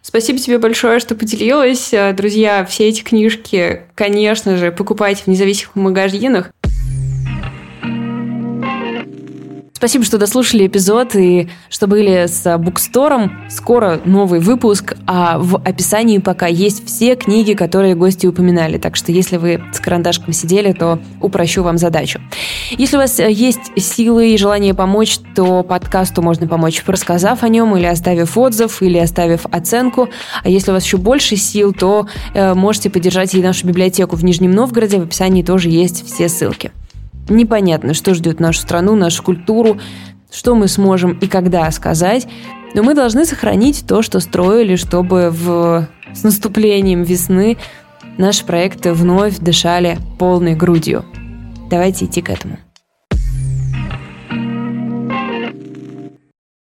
[0.00, 1.92] Спасибо тебе большое, что поделилась.
[1.92, 6.50] Э, друзья, все эти книжки, конечно же, покупайте в независимых магазинах.
[9.84, 13.44] Спасибо, что дослушали эпизод и что были с Букстором.
[13.50, 18.78] Скоро новый выпуск, а в описании пока есть все книги, которые гости упоминали.
[18.78, 22.18] Так что если вы с карандашком сидели, то упрощу вам задачу.
[22.70, 27.76] Если у вас есть силы и желание помочь, то подкасту можно помочь, рассказав о нем
[27.76, 30.08] или оставив отзыв, или оставив оценку.
[30.42, 34.24] А если у вас еще больше сил, то э, можете поддержать и нашу библиотеку в
[34.24, 34.98] Нижнем Новгороде.
[34.98, 36.72] В описании тоже есть все ссылки.
[37.28, 39.78] Непонятно, что ждет нашу страну, нашу культуру,
[40.32, 42.26] что мы сможем и когда сказать,
[42.74, 45.88] но мы должны сохранить то, что строили, чтобы в...
[46.12, 47.56] с наступлением весны
[48.18, 51.04] наши проекты вновь дышали полной грудью.
[51.70, 52.58] Давайте идти к этому.